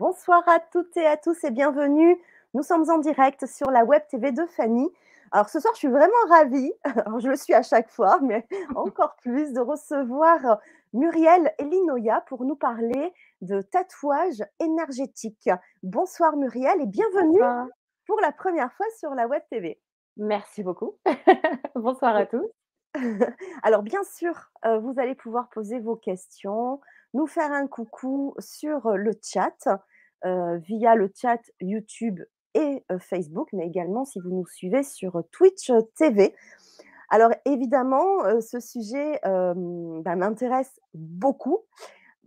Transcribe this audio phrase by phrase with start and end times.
[0.00, 2.18] Bonsoir à toutes et à tous et bienvenue.
[2.54, 4.88] Nous sommes en direct sur la web TV de Fanny.
[5.30, 8.46] Alors ce soir, je suis vraiment ravie, alors je le suis à chaque fois, mais
[8.76, 10.58] encore plus de recevoir
[10.94, 15.50] Muriel Elinoya pour nous parler de tatouage énergétique.
[15.82, 17.66] Bonsoir Muriel et bienvenue Bonsoir.
[18.06, 19.78] pour la première fois sur la web TV.
[20.16, 20.96] Merci beaucoup.
[21.74, 22.48] Bonsoir à tous.
[23.62, 26.80] Alors bien sûr, euh, vous allez pouvoir poser vos questions,
[27.12, 29.68] nous faire un coucou sur le chat,
[30.24, 32.20] via le chat YouTube
[32.54, 36.34] et euh, Facebook, mais également si vous nous suivez sur Twitch TV.
[37.08, 39.54] Alors évidemment, euh, ce sujet euh,
[40.02, 41.58] bah, m'intéresse beaucoup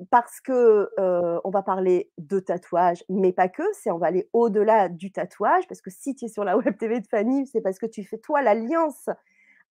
[0.09, 3.63] parce que euh, on va parler de tatouage, mais pas que.
[3.73, 6.77] C'est on va aller au-delà du tatouage parce que si tu es sur la web
[6.77, 9.09] TV de Fanny, c'est parce que tu fais toi l'alliance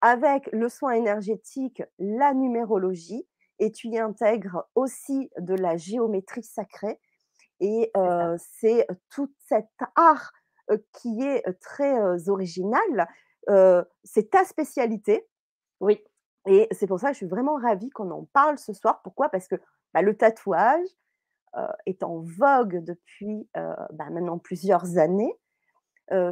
[0.01, 3.25] avec le soin énergétique, la numérologie,
[3.61, 6.99] et tu y intègres aussi de la géométrie sacrée.
[7.63, 7.91] Et
[8.39, 10.33] C'est euh, tout cet art
[10.71, 13.09] euh, qui est très euh, original.
[14.05, 15.27] C'est ta spécialité.
[15.81, 16.01] Oui,
[16.47, 19.01] Et c'est pour ça que je suis vraiment ravie qu'on en parle ce soir.
[19.03, 19.29] Pourquoi?
[19.31, 19.57] Parce que
[19.95, 20.87] bah, le tatouage
[21.87, 25.35] est en vogue depuis bah, maintenant plusieurs années.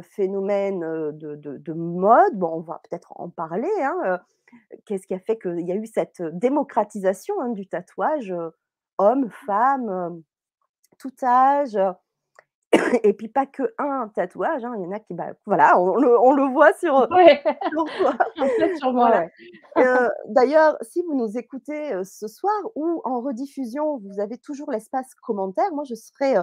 [0.03, 0.79] Phénomène
[1.11, 3.69] de, de- de mode, bon, on va peut-être en parler.
[3.81, 4.19] hein,
[4.85, 8.33] Qu'est-ce qui a fait qu'il y a eu cette démocratisation hein, du tatouage,
[8.97, 10.09] hommes, femmes, euh,
[11.01, 11.77] tout âge,
[13.03, 15.95] et puis pas que un tatouage, hein, il y en a qui, bah, voilà, on
[15.95, 17.43] le, on le voit sur, ouais.
[17.69, 18.15] sur toi.
[18.37, 19.25] un peu sur moi, Voilà.
[19.25, 19.31] ouais.
[19.83, 25.13] Heu, d'ailleurs, si vous nous écoutez, ce soir ou en rediffusion, vous avez toujours l'espace
[25.15, 25.71] commentaire.
[25.73, 26.35] Moi, je serais,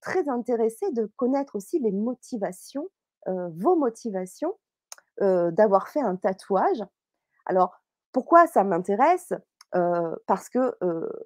[0.00, 2.88] très intéressée de connaître aussi les motivations,
[3.26, 4.54] vos motivations,
[5.20, 6.82] d'avoir fait un tatouage.
[7.46, 7.80] Alors,
[8.12, 9.32] pourquoi ça m'intéresse?
[10.26, 10.76] Parce que,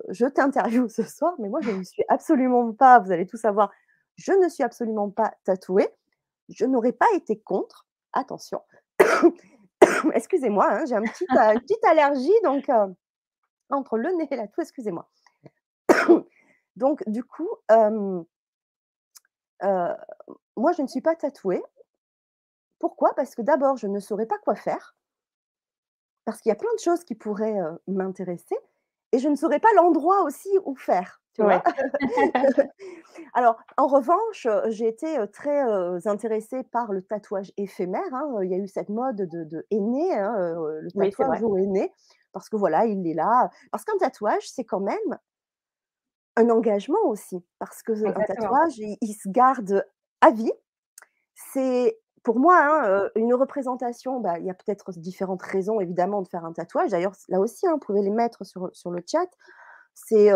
[0.09, 3.71] je t'interviewe ce soir, mais moi, je ne suis absolument pas vous allez tout savoir,
[4.17, 5.89] je ne suis absolument pas tatouée.
[6.49, 8.63] Je n'aurais pas été contre, attention.
[10.15, 12.71] Excusez-moi, hein, j'ai un petit une petite allergie, donc
[13.71, 15.09] entre le nez et la toux, excusez-moi.
[16.77, 17.49] Donc du coup,
[20.57, 21.63] moi, je ne suis pas tatouée.
[22.79, 23.15] Pourquoi?
[23.15, 24.96] Parce que d'abord, je ne saurais pas quoi faire,
[26.27, 27.57] parce qu'il y a plein de choses qui pourraient,
[27.89, 28.57] m'intéresser
[29.13, 31.63] et je ne saurais pas l'endroit aussi où faire, tu vois?
[31.63, 31.63] Ouais.
[33.35, 35.63] Alors, en revanche, j'ai été, très,
[36.09, 40.15] intéressée par le tatouage éphémère, hein, il y a eu cette mode de de henné,
[40.19, 41.93] hein, le Oui, tatouage au henné,
[42.33, 43.51] parce que voilà, il est là.
[43.73, 45.19] Parce qu'un tatouage, c'est quand même
[46.39, 49.85] un engagement aussi, parce que, un tatouage, il il se garde
[50.21, 50.53] à vie.
[51.35, 56.29] C'est pour moi, hein, une représentation, bah, il y a peut-être différentes raisons évidemment de
[56.29, 56.91] faire un tatouage.
[56.91, 59.29] D'ailleurs, là aussi, hein, vous pouvez les mettre sur, sur le chat.
[59.95, 60.33] C'est,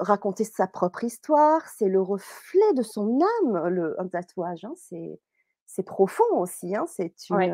[0.00, 4.74] raconter sa propre histoire, c'est le reflet de son âme, le un tatouage, hein.
[4.76, 5.20] C'est
[5.66, 6.74] c'est profond aussi.
[6.88, 7.52] C'est Ouais.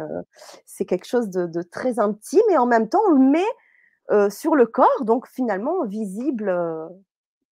[0.86, 4.66] quelque chose de de très intime et en même temps, on le met, sur le
[4.66, 6.52] corps, donc finalement visible,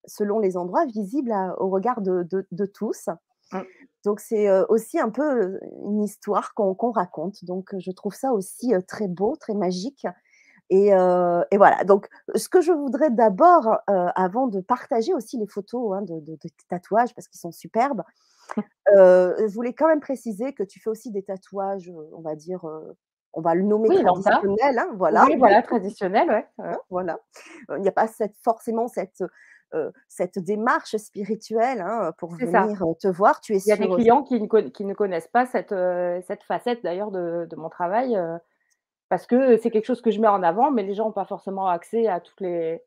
[0.06, 3.08] selon les endroits, visible à au regard de de de tous.
[3.52, 3.60] Mmh.
[4.04, 7.44] Donc c'est, aussi un peu, une histoire qu'on raconte.
[7.44, 10.06] Donc je trouve ça aussi, très beau, très magique
[10.70, 11.84] et voilà.
[11.84, 16.32] Donc ce que je voudrais d'abord, avant de partager aussi les photos, hein, de de
[16.32, 18.02] de tes tatouages parce qu'ils sont superbes,
[18.86, 22.64] je voulais quand même préciser que tu fais aussi des tatouages, on va dire,
[23.36, 24.30] on va le nommer Oui, lambda.
[24.30, 25.24] traditionnels, hein, voilà.
[25.26, 26.74] Oui, voilà, traditionnel, ouais.
[26.90, 27.18] Voilà.
[27.76, 29.22] Il n'y a pas cette forcément cette,
[30.08, 32.62] cette démarche spirituelle, hein, pour ça.
[32.62, 33.40] venir, te voir.
[33.40, 35.74] Tu es Il y a des clients qui ne con qui ne connaissent pas cette,
[36.26, 38.18] cette facette d'ailleurs de de mon travail,
[39.08, 41.26] parce que c'est quelque chose que je mets en avant, mais les gens ont pas
[41.26, 42.82] forcément accès à toutes les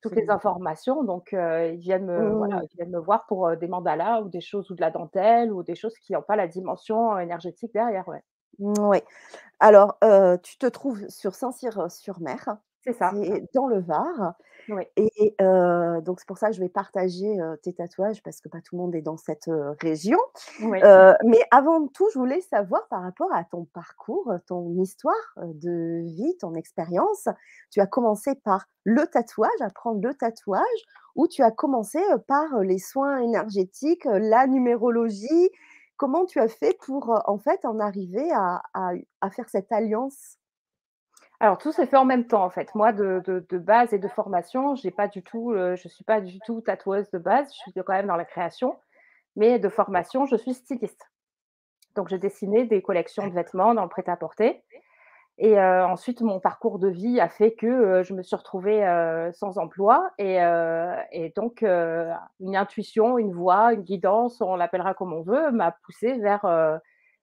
[0.00, 1.04] toutes les informations.
[1.04, 4.70] Donc, ils viennent me voilà, ils viennent me voir pour, des mandalas ou des choses
[4.70, 8.22] ou de la dentelle ou des choses qui ont pas la dimension énergétique derrière, ouais.
[8.58, 8.98] Oui.
[9.60, 9.98] Alors,
[10.42, 13.12] tu te trouves sur Saint-Cyr-sur-Mer, C'est ça.
[13.54, 14.34] Dans le Var
[14.68, 14.84] Oui.
[14.96, 15.34] et
[16.02, 18.82] donc c'est pour ça que je vais partager, tes tatouages parce que pas tout le
[18.82, 19.50] monde est dans cette,
[19.80, 20.18] région.
[20.62, 20.78] Oui.
[21.24, 26.36] Mais avant tout, je voulais savoir par rapport à ton parcours, ton histoire, de vie,
[26.40, 27.28] ton expérience.
[27.70, 30.62] Tu as commencé par le tatouage, apprendre le tatouage
[31.16, 35.50] ou tu as commencé, par, les soins énergétiques, la numérologie?
[35.96, 40.36] Comment tu as fait pour, en fait, en arriver à à à faire cette alliance?
[41.42, 42.74] Alors tout s'est fait en même temps, en fait.
[42.74, 43.22] Moi de
[43.58, 47.10] base et de formation, j'ai pas du tout, heu, je suis pas du tout tatoueuse
[47.10, 48.76] de base, je suis quand même dans la création,
[49.36, 51.10] mais de formation, je suis styliste.
[51.96, 54.64] Donc je dessinais des collections de vêtements dans le prêt-à-porter
[55.38, 58.84] Et heu, ensuite, mon parcours de vie a fait que, heu, je me suis retrouvée,
[58.86, 60.38] heu, sans emploi et
[61.12, 66.14] et donc une intuition, une voix, une guidance, on l'appellera comme on veut, m'a poussée
[66.18, 66.44] vers,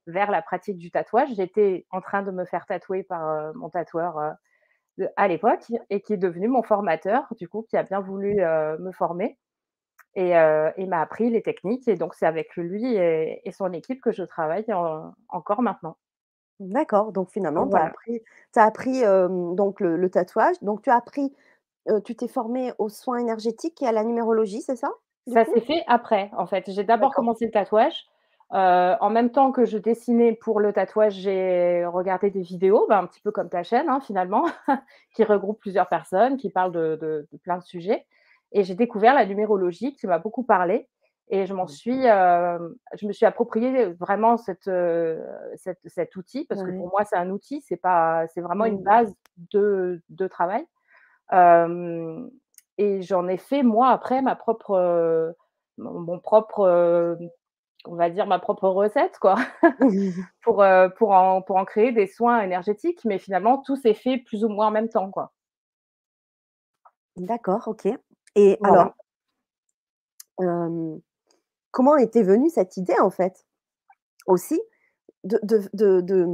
[0.07, 1.29] vers la pratique du tatouage.
[1.35, 4.33] J'étais en train de me faire tatouer par, heu, mon tatoueur,
[4.97, 8.41] de à l'époque et qui est devenu mon formateur, du coup, qui a bien voulu,
[8.41, 9.37] heu, me former
[10.15, 10.33] et
[10.87, 14.23] m'a appris les techniques et donc c'est avec lui et et son équipe que je
[14.23, 15.97] travaille en encore maintenant.
[16.59, 21.33] D'accord, donc finalement tu as appris as donc le le tatouage, donc tu as appris,
[22.05, 24.91] tu t'es formée aux soins énergétiques et à la numérologie, c'est ça,
[25.27, 26.69] Ça s'est fait après, en fait.
[26.71, 28.05] J'ai d'abord commencé le tatouage,
[28.53, 32.99] heu, en même temps que je dessinais pour le tatouage, j'ai regardé des vidéos, bah,
[32.99, 34.45] un petit peu comme ta chaîne, hein, finalement,
[35.15, 38.05] qui regroupe plusieurs personnes, qui parlent de de de plein de sujets.
[38.51, 40.87] Et j'ai découvert la numérologie qui m'a beaucoup parlé.
[41.31, 45.21] Et je m'en suis, hem, je me suis approprié vraiment cet, heu,
[45.55, 48.79] cet cet outil parce que pour moi, c'est un outil, c'est pas c'est vraiment une
[48.81, 49.13] base
[49.53, 50.65] de de travail.
[52.77, 55.35] Et j'en ai fait moi après ma propre,
[55.77, 57.17] mon propre,
[57.85, 59.35] on va dire ma propre recette quoi
[60.43, 64.17] pour, heu, pour en pour en créer des soins énergétiques, mais finalement tout s'est fait
[64.17, 65.31] plus ou moins en même temps, quoi.
[67.17, 67.87] D'accord, OK
[68.35, 68.93] et Voilà.
[68.93, 68.93] alors
[71.71, 73.45] comment était venue cette idée en fait,
[74.27, 74.61] aussi
[75.25, 76.27] de de de de,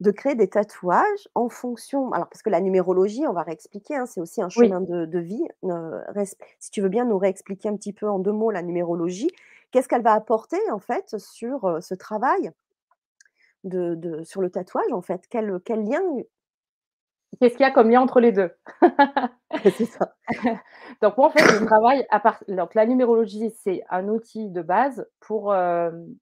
[0.00, 4.06] de créer des tatouages en fonction alors parce que la numérologie, on va réexpliquer, hein,
[4.06, 4.76] c'est aussi un Oui.
[4.76, 8.18] chemin de de vie, res si tu veux bien nous réexpliquer un petit peu en
[8.20, 9.30] 2 mots la numérologie.
[9.76, 12.50] Qu'est-ce qu'elle va apporter en fait sur, ce travail
[13.62, 15.26] de de sur le tatouage en fait?
[15.28, 16.00] Quel, quel lien
[17.38, 18.50] Qu'est-ce qu'il y a comme lien entre les 2?
[19.64, 20.14] c'est ça.
[21.02, 24.62] Donc moi, en fait, je travaille à part donc la numérologie, c'est un outil de
[24.62, 25.54] base pour,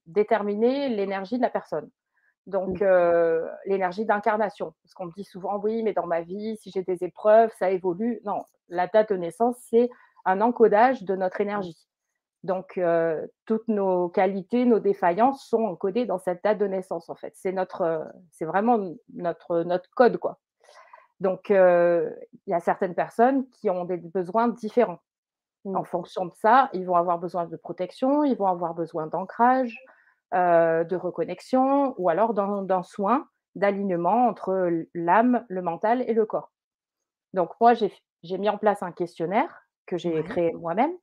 [0.05, 1.85] déterminer l'énergie de la personne.
[2.47, 2.51] Mmh.
[2.51, 4.73] Donc heu, l'énergie d'incarnation.
[4.83, 7.71] Parce qu'on me dit souvent: «Oui, mais dans ma vie, si j'ai des épreuves, ça
[7.71, 8.19] évolue».
[8.25, 9.89] Non, la date de naissance, c'est
[10.25, 11.43] un encodage de notre Mmh.
[11.43, 11.87] énergie.
[12.45, 17.15] Donc heu, toutes nos qualités, nos défaillances sont encodées dans cette date de naissance, en
[17.15, 17.33] fait.
[17.35, 18.79] C'est notre, c'est vraiment
[19.13, 20.39] notre, notre code, quoi.
[21.19, 22.15] Donc heu,
[22.47, 24.99] il y a certaines personnes qui ont des besoins différents.
[25.73, 25.85] En Mmh.
[25.85, 29.85] fonction de ça, ils vont avoir besoin de protection, ils vont avoir besoin d'ancrage,
[30.33, 36.51] de reconnexion ou alors d'un d'un soin d'alignement entre l'âme, le mental et le corps.
[37.33, 40.23] Donc moi, j'ai mis en place un questionnaire que j'ai Ouais.
[40.23, 40.93] créé moi-même,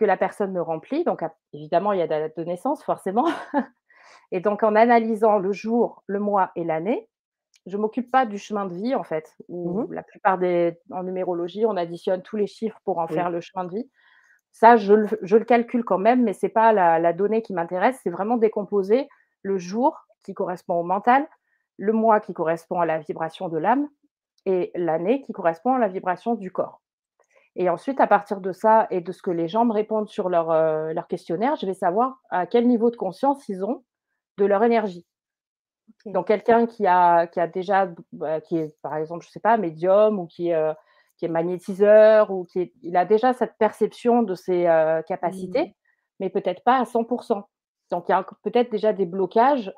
[0.00, 1.04] que la personne me remplit.
[1.04, 1.24] Donc
[1.54, 3.26] évidemment, il y a la date de naissance forcément
[4.32, 7.08] et donc en analysant le jour, le mois et l'année,
[7.66, 9.90] je m'occupe pas du chemin de vie en fait, Mmh où mh.
[9.92, 13.16] la plupart des en numérologie, on additionne tous les chiffres pour en Oui.
[13.16, 13.90] faire le chemin de vie.
[14.52, 17.42] Ça, je le f je le calcule quand même, mais c'est pas la la donnée
[17.42, 19.08] qui m'intéresse, c'est vraiment décomposer
[19.42, 21.26] le jour qui correspond au mental,
[21.78, 23.88] le mois qui correspond à la vibration de l'âme
[24.46, 26.82] et l'année qui correspond à la vibration du corps.
[27.56, 30.28] Et ensuite, à partir de ça et de ce que les gens me répondent sur
[30.28, 33.84] leur, heu, leur questionnaire, je vais savoir à quel niveau de conscience ils ont
[34.38, 35.06] de leur énergie.
[36.06, 39.56] Donc quelqu'un qui a qui a déjà bah, qui est, par exemple, je sais pas,
[39.58, 40.72] médium ou qui est, heu,
[41.18, 45.70] qui est magnétiseur ou qui est il a déjà cette perception de ses, heu, Mmh.
[45.70, 45.76] capacités,
[46.20, 47.48] mais peut-être pas à 100%
[47.90, 49.72] Donc il y a peut-être déjà des blocages,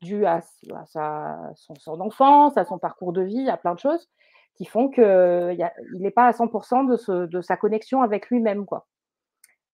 [0.00, 3.74] dus à s à sa son son enfance, à son parcours de vie, à plein
[3.74, 4.08] de choses
[4.56, 6.46] qui font qu'il y a il est pas à 100
[6.84, 8.86] de ce de sa connexion avec lui-même, quoi.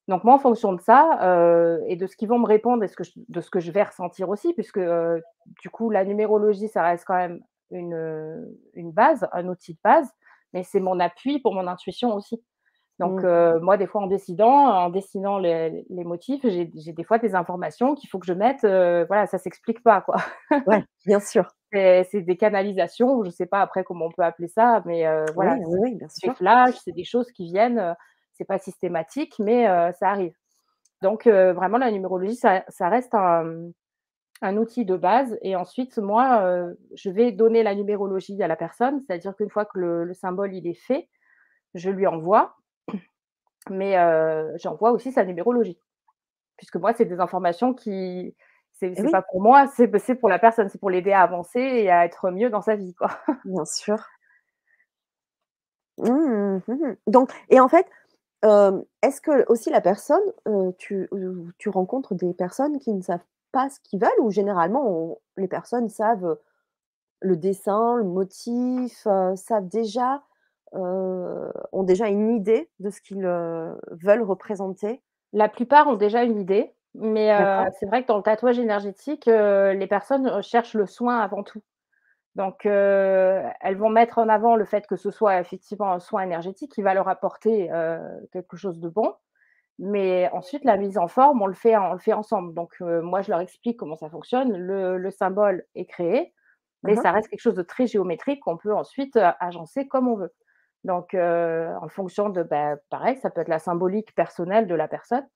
[0.08, 2.88] Donc moi, en fonction de ça, heu et de ce qu'ils vont me répondre et
[2.88, 5.22] ce que je de ce que je vais ressentir aussi puisque, heu,
[5.62, 10.10] du coup, la numérologie, ça reste quand même une, base, un outil de base,
[10.54, 12.42] mais c'est mon appui pour mon intuition aussi.
[13.00, 13.60] Donc Mmh.
[13.62, 17.94] moi, des fois, en décidant en dessinant les les motifs, j'ai des fois des informations
[17.96, 18.62] qu'il faut que je mette,
[19.08, 20.16] voilà, ça s'explique pas, quoi.
[20.66, 21.48] Ouais, bien sûr.
[21.72, 25.04] C'est des canalisations je sais pas après comment on peut appeler ça, mais
[25.36, 27.92] Oui, voilà, oui, c'est oui, bien des flashs, c'est des choses qui viennent, heu,
[28.32, 30.34] c'est pas systématique, mais heu, ça arrive.
[31.02, 33.72] Donc heu, vraiment la numérologie, ça ça reste un, mmh,
[34.42, 39.02] un outil de base et ensuite moi, je vais donner la numérologie à la personne,
[39.06, 41.08] c'est-à-dire qu'une fois que le le symbole il est fait,
[41.74, 42.56] je lui envoie,
[43.70, 43.94] mais
[44.58, 45.78] j'envoie aussi sa numérologie.
[46.58, 48.36] Puisque moi, c'est des informations qui
[48.78, 51.90] c'est oui, pas pour moi, c'est pour la personne, c'est pour l'aider à avancer et
[51.90, 53.10] à être mieux dans sa vie, quoi.
[53.44, 53.98] bien sûr.
[55.98, 56.96] Mmh, mmh mh.
[57.08, 57.86] Donc et en fait,
[58.44, 61.08] hem, est-ce que aussi la personne, heu, tu
[61.58, 65.48] tu rencontres des personnes qui ne savent pas ce qu'ils veulent ou généralement on les
[65.48, 66.38] personnes savent,
[67.20, 70.22] le dessin, le motif, heu, savent déjà,
[70.74, 73.22] ont déjà une idée de ce qu'ils,
[73.92, 75.02] veulent représenter?
[75.34, 77.72] La plupart ont déjà une idée, mais D'accord.
[77.78, 81.62] c'est vrai que dans le tatouage énergétique, heu, les personnes, cherchent le soin avant tout.
[82.34, 86.72] Donc, elles vont mettre en avant le fait que ce soit effectivement un soin énergétique
[86.72, 87.68] qui va leur apporter
[88.32, 89.14] quelque chose de bon.
[89.80, 92.54] Mais ensuite, la mise en forme, on le fait, on le fait ensemble.
[92.54, 94.56] Donc, moi, je leur explique comment ça fonctionne.
[94.56, 96.32] Le, symbole est créé,
[96.84, 100.16] mais Mmh ça reste quelque chose de très géométrique qu'on peut ensuite agencer comme on
[100.16, 100.32] veut.
[100.84, 105.26] Donc, en fonction de, bah, pareil, ça peut être la symbolique personnelle de la personne.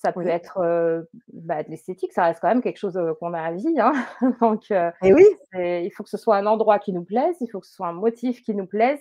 [0.00, 0.28] Ça peut Oui.
[0.28, 3.74] être bah, de l'esthétique, ça reste quand même quelque chose qu'on a à vie.
[3.80, 3.92] Hein.
[4.40, 5.24] Donc, Et oui!
[5.54, 7.88] il faut que ce soit un endroit qui nous plaise, il faut que ce soit
[7.88, 9.00] un motif qui nous plaise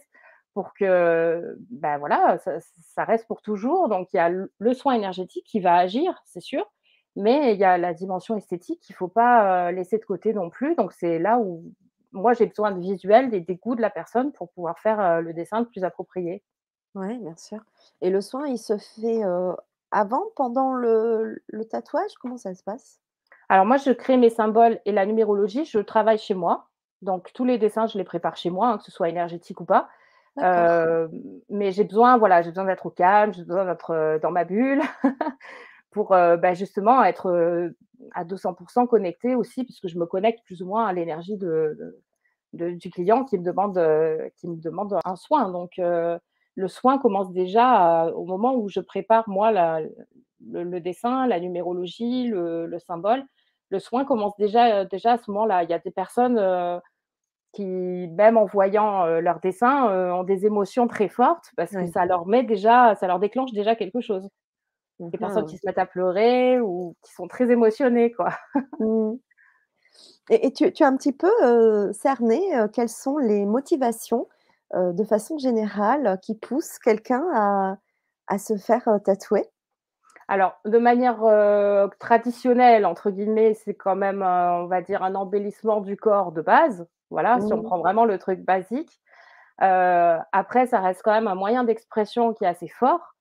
[0.55, 3.89] pour que, ben voilà, ça, ça, reste pour toujours.
[3.89, 6.65] Donc, il y a le soin énergétique qui va agir, c'est sûr,
[7.15, 10.49] mais il y a la dimension esthétique qu'il ne faut pas laisser de côté non
[10.49, 10.73] plus.
[10.75, 11.63] Donc, c'est là où
[12.11, 15.33] moi, j'ai besoin de visuels et des goûts de la personne pour pouvoir faire le
[15.33, 16.43] dessin le plus approprié.
[16.95, 17.59] Oui, bien sûr.
[18.01, 19.21] Et le soin, il se fait
[19.91, 22.13] avant, pendant le, le tatouage?
[22.21, 22.99] Comment ça se passe?
[23.49, 26.67] Alors moi, je crée mes symboles et la numérologie, je travaille chez moi.
[27.01, 29.65] Donc tous les dessins, je les prépare chez moi, hein, que ce soit énergétique ou
[29.65, 29.89] pas.
[30.39, 31.07] Euh,
[31.49, 34.45] mais j'ai besoin, voilà, j'ai besoin d'être au calme, j'ai besoin d'être euh, dans ma
[34.45, 34.81] bulle
[35.91, 37.71] pour euh, bah, justement être
[38.13, 41.99] à 200% connectée aussi, puisque je me connecte plus ou moins à l'énergie de,
[42.53, 43.81] de, du client qui me demande,
[44.35, 45.49] qui me demande un soin.
[45.49, 45.79] Donc
[46.57, 51.27] le soin commence déjà à- au moment où je prépare moi la, le, le dessin,
[51.27, 53.25] la numérologie, le, le symbole.
[53.71, 55.63] Le soin commence déjà, déjà à ce moment-là.
[55.63, 56.79] Il y a des personnes euh,
[57.53, 61.85] qui, même en voyant euh, leur dessin, euh, ont des émotions très fortes parce que
[61.85, 61.87] Oui.
[61.87, 64.29] ça leur met déjà, ça leur déclenche déjà quelque chose.
[65.11, 68.29] Des personnes qui Mmh se mettent à pleurer ou qui sont très émotionnées, quoi.
[68.79, 69.17] Mmh.
[70.29, 74.27] Et, et tu, tu as un petit peu euh, cerné euh, quelles sont les motivations
[74.75, 77.77] euh, de façon générale euh, qui poussent quelqu'un à,
[78.27, 79.45] à se faire euh, tatouer?
[80.27, 85.15] Alors, de manière euh, traditionnelle, entre guillemets, c'est quand même, euh, on va dire, un
[85.15, 86.85] embellissement du corps de base.
[87.09, 87.61] Voilà, si on Mmh.
[87.61, 88.99] prend vraiment le truc basique.
[89.61, 93.15] Euh, après, ça reste quand même un moyen d'expression qui est assez fort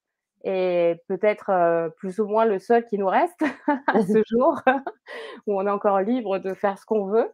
[0.44, 3.42] et peut-être plus ou moins le seul qui nous reste
[3.92, 4.60] à ce jour,
[5.46, 7.32] où on est encore libre de faire ce qu'on veut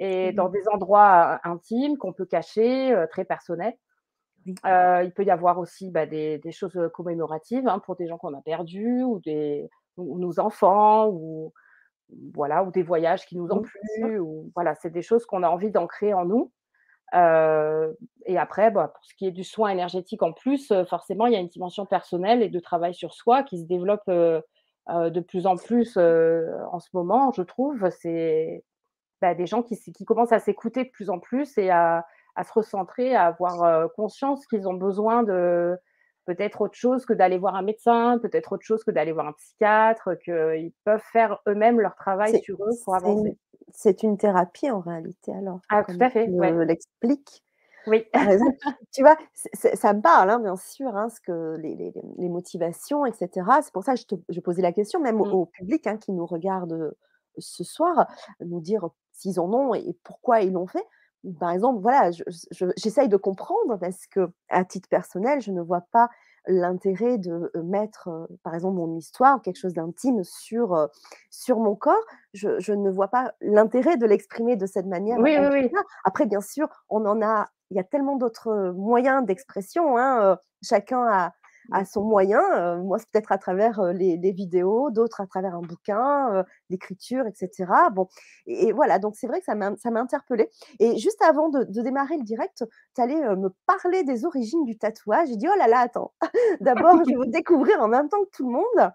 [0.00, 0.52] et dans Mmh.
[0.52, 3.76] des endroits intimes qu'on peut cacher, très personnels.
[4.46, 4.54] Oui.
[5.04, 8.34] Il peut y avoir aussi, bah, des des choses, commémoratives, hein, pour des gens qu'on
[8.34, 11.52] a perdus ou des ou nos enfants ou
[12.34, 15.48] voilà, ou des voyages qui nous ont plu ou voilà, c'est des choses qu'on a
[15.50, 16.52] envie d'ancrer en nous.
[18.26, 21.36] Et après, bah, pour ce qui est du soin énergétique en plus, forcément, il y
[21.36, 25.56] a une dimension personnelle et de travail sur soi qui se développe, de plus en
[25.56, 27.90] plus, en ce moment, je trouve.
[27.90, 28.64] C'est
[29.20, 32.52] bah, des gens qui commencent à s'écouter de plus en plus et à à se
[32.52, 35.76] recentrer, à avoir, heu, conscience qu'ils ont besoin de
[36.26, 39.32] peut-être autre chose que d'aller voir un médecin, peut-être autre chose que d'aller voir un
[39.32, 43.36] psychiatre, qu'ils peuvent faire eux-mêmes leur travail sur eux pour avancer.
[43.72, 46.54] c'est une thérapie en réalité alors, Ah tout à tu fait, ouais.
[46.54, 47.44] me l'expliques.
[47.86, 48.06] Oui.
[48.14, 48.38] Tu.
[48.92, 52.28] Tu vois, ça me parle, hein, bien sûr, hein, ce que les les les les
[52.28, 53.62] motivations et cetera.
[53.62, 55.34] C'est pour ça que je te je posais la question même au Mmh.
[55.42, 56.94] au public, hein, qui nous regarde, heu,
[57.38, 58.08] ce soir,
[58.40, 60.84] nous dire s'ils en ont et pourquoi ils l'ont fait.
[61.38, 65.82] Par exemple, voilà, je je j'essaye de comprendre parce qu'à titre personnel, je ne vois
[65.92, 66.08] pas
[66.46, 70.88] l'intérêt de, heu, mettre, heu, par exemple, mon histoire, quelque chose d'intime sur, heu,
[71.30, 72.02] sur mon corps.
[72.32, 75.70] Je je ne vois pas l'intérêt de l'exprimer de cette manière, Oui, oui, oui.
[76.04, 81.06] Après, bien sûr, on en a il y a tellement d'autres, moyens d'expression, hein, chacun
[81.08, 81.32] a
[81.72, 81.84] a Mmh.
[81.84, 86.44] son moyen, moi, c'est peut-être à travers, les les vidéos, d'autres à travers un bouquin,
[86.70, 87.90] l'écriture et cetera.
[87.90, 88.08] Bon
[88.46, 90.48] et et voilà, donc c'est vrai que ça m'a ça m'a interpellée
[90.80, 92.64] et juste avant de de démarrer le direct,
[92.96, 95.28] tu allais, me parler des origines du tatouage.
[95.28, 96.12] J'ai dit: «Oh là là, attends,
[96.60, 98.92] d'abord, je veux découvrir en même temps que tout le monde».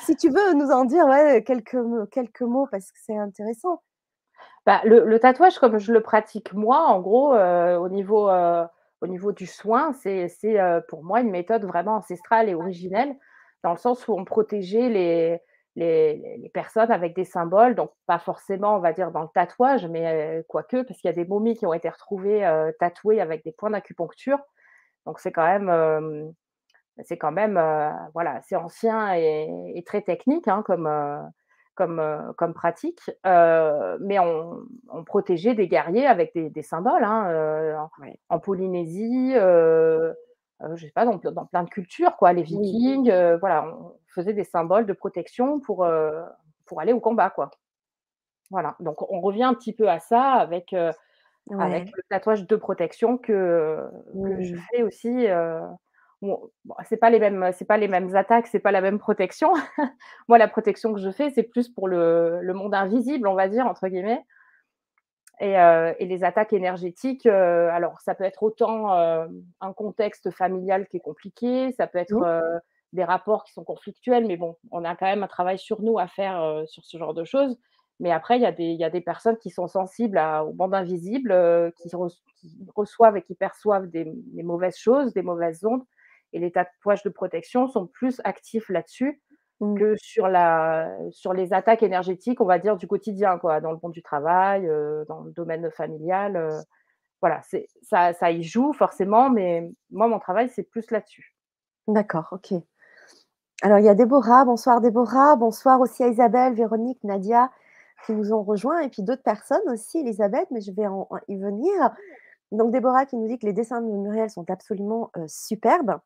[0.00, 1.76] Si tu veux nous en dire, ouais, quelques
[2.10, 3.82] quelques mots parce que c'est intéressant.
[4.66, 8.28] Bah, le le tatouage comme je le pratique moi, en gros, au niveau,
[9.00, 13.16] au niveau du soin, c'est c'est, heu, pour moi une méthode vraiment ancestrale et originelle,
[13.64, 14.88] dans le sens où on protégeait
[15.76, 20.38] les personnes avec des symboles, donc pas forcément, on va dire, dans le tatouage, mais
[20.40, 23.44] heu, quoique, parce qu'il y a des momies qui ont été retrouvées, heu, tatouées avec
[23.44, 24.38] des points d'acupuncture,
[25.06, 26.32] donc c'est quand même,
[27.04, 27.54] c'est quand même,
[28.14, 30.86] voilà, assez ancien et très technique, hein, comme,
[31.78, 33.00] comme, heu, comme pratique.
[33.26, 38.18] Heu, mais on on protégeait des guerriers avec des des symboles, hein, heu, en Ouais.
[38.30, 40.14] en Polynésie, heu,
[40.76, 42.32] je sais pas, dans ple dans plein de cultures, quoi.
[42.34, 42.42] Les.
[42.44, 45.86] Vikings, voilà, on faisait des symboles de protection pour,
[46.66, 47.50] pour aller au combat, quoi.
[48.50, 50.74] Voilà, donc on revient un petit peu à ça avec,
[51.58, 53.78] avec le tatouage de protection que
[54.24, 55.26] que je fais aussi,
[56.22, 58.98] bon, bon, c'est pas les mêmes c'est pas les mêmes attaques, c'est pas la même
[58.98, 59.52] protection.
[60.28, 63.48] Moi, la protection que je fais, c'est plus pour le le «monde invisible», on va
[63.48, 64.24] dire, entre guillemets
[65.40, 71.00] Et, et, les attaques énergétiques, alors ça peut être autant un contexte familial qui est
[71.00, 72.16] compliqué, ça peut être
[72.92, 75.98] des rapports qui sont conflictuels, mais bon, on a quand même un travail sur nous
[75.98, 77.58] à faire sur ce genre de choses.
[78.00, 80.52] Mais après, il y, a des, y a des personnes qui sont sensibles à, aux
[80.52, 81.90] bandes invisibles, qui,
[82.74, 85.82] reçoivent et qui perçoivent des, des, mauvaises choses, des mauvaises ondes.
[86.32, 89.20] Et les tatouages de protection sont plus actifs là-dessus
[89.60, 89.78] mmh.
[89.78, 93.78] que sur, la, sur les attaques énergétiques, on va dire, du quotidien, quoi, dans le
[93.82, 96.36] monde du travail, euh, dans le domaine familial.
[96.36, 96.60] Euh,
[97.20, 97.42] voilà,
[97.82, 101.34] ça, ça y joue forcément, mais moi, mon travail, c'est plus là-dessus.
[101.88, 102.54] D'accord, ok.
[103.62, 104.44] Alors, il y a Déborah.
[104.44, 105.34] Bonsoir, Déborah.
[105.34, 107.50] Bonsoir aussi à Isabelle, Véronique, Nadia
[108.06, 111.36] qui nous ont rejoints et puis d'autres personnes aussi, Elisabeth, mais je vais en, y
[111.36, 111.72] venir.
[112.52, 115.98] Donc, Déborah qui nous dit que les dessins de Muriel sont absolument euh, superbes.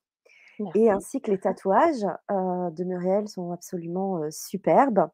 [0.75, 5.09] Et ainsi que les tatouages de Muriel sont absolument superbes.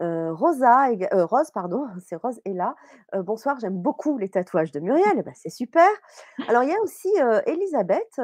[0.00, 2.76] Rosa, Rose, pardon, c'est Rose est là.
[3.14, 5.22] bonsoir, j'aime beaucoup les tatouages de Muriel.
[5.22, 5.88] Ben, c'est super.
[6.48, 7.12] Alors, il y a aussi
[7.46, 8.18] Elisabeth,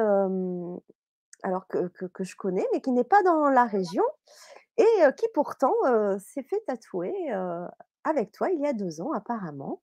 [1.43, 4.03] alors que, que, je connais, mais qui n'est pas dans la région
[4.77, 5.73] et qui pourtant
[6.17, 7.13] s'est fait tatouer
[8.05, 9.81] avec toi il y a deux ans, apparemment.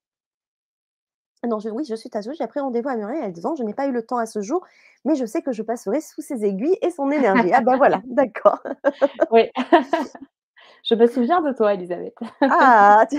[1.44, 2.34] Non, oui, je suis tatouée.
[2.34, 3.56] J'ai pris rendez-vous à Muriel il y a ans.
[3.56, 4.64] Je n'ai pas eu le temps à ce jour,
[5.04, 7.50] mais je sais que je passerai sous ses aiguilles et son énergie.
[7.52, 8.62] Ah ben voilà, d'accord.
[9.30, 9.50] oui.
[10.84, 12.14] je me souviens de toi, Elisabeth.
[12.42, 13.04] ah,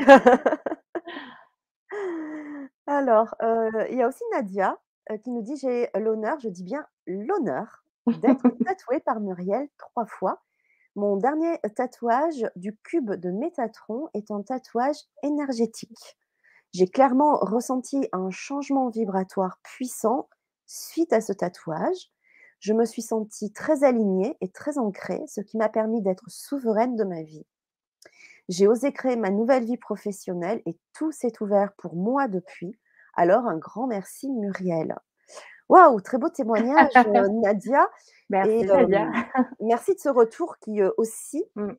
[2.88, 4.77] Alors, euh, il y a aussi Nadia
[5.12, 10.06] euh, qui nous dit J'ai l'honneur, je dis bien l'honneur, d'être tatouée par Muriel trois
[10.06, 10.42] fois.
[10.96, 16.18] Mon dernier tatouage du cube de Métatron est un tatouage énergétique.
[16.74, 20.27] J'ai clairement ressenti un changement vibratoire puissant
[20.65, 22.12] suite à ce tatouage.
[22.60, 26.96] Je me suis sentie très alignée et très ancrée, ce qui m'a permis d'être souveraine
[26.96, 27.46] de ma vie.
[28.50, 32.75] J'ai osé créer ma nouvelle vie professionnelle et tout s'est ouvert pour moi depuis.
[33.16, 34.96] Alors un grand merci Muriel.
[35.70, 37.88] Waouh, très beau témoignage euh, Nadia.
[38.29, 39.12] Merci Nadia.
[39.62, 41.72] merci de ce retour qui euh, aussi mmh.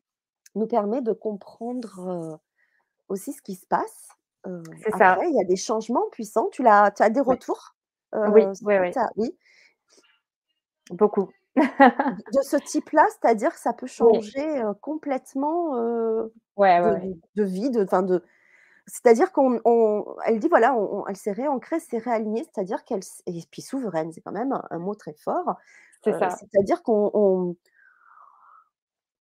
[0.55, 2.37] nous permet de comprendre euh,
[3.09, 4.14] aussi ce qui se passe
[4.83, 5.17] c'est ça.
[5.23, 6.49] il y a des changements puissants.
[6.51, 7.75] Tu, as, tu as des retours
[8.13, 8.75] oui, oui,
[9.17, 9.37] oui.
[10.91, 11.29] Beaucoup.
[11.55, 18.23] de ce type-là, c'est-à-dire que ça peut changer complètement de, vie, de, de,
[18.87, 20.75] c'est-à-dire qu'on, elle dit voilà,
[21.07, 24.95] elle s'est réancrée, s'est réalignée, c'est-à-dire qu'elle, et puis souveraine, c'est quand même un, mot
[24.95, 25.55] très fort.
[26.03, 26.29] C'est ça.
[26.29, 27.55] C'est-à-dire qu'on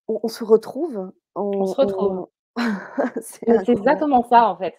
[0.09, 1.11] on, se retrouve.
[1.35, 2.29] On, se retrouve.
[3.21, 4.75] c'est exactement ça en fait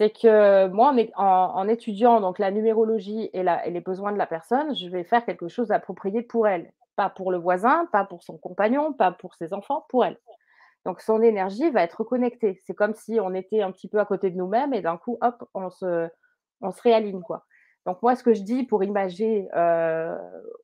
[0.00, 4.88] c'est que moi, en, étudiant donc la numérologie et, les besoins de la personne, je
[4.88, 6.72] vais faire quelque chose d'approprié pour elle.
[6.96, 10.18] Pas pour le voisin, pas pour son compagnon, pas pour ses enfants, pour elle.
[10.86, 12.58] Donc son énergie va être reconnectée.
[12.64, 15.18] C'est comme si on était un petit peu à côté de nous-mêmes et d'un coup,
[15.20, 16.08] hop, on se,
[16.62, 17.20] on se réaligne.
[17.20, 17.44] Quoi.
[17.84, 20.16] Donc moi, ce que je dis pour imager euh,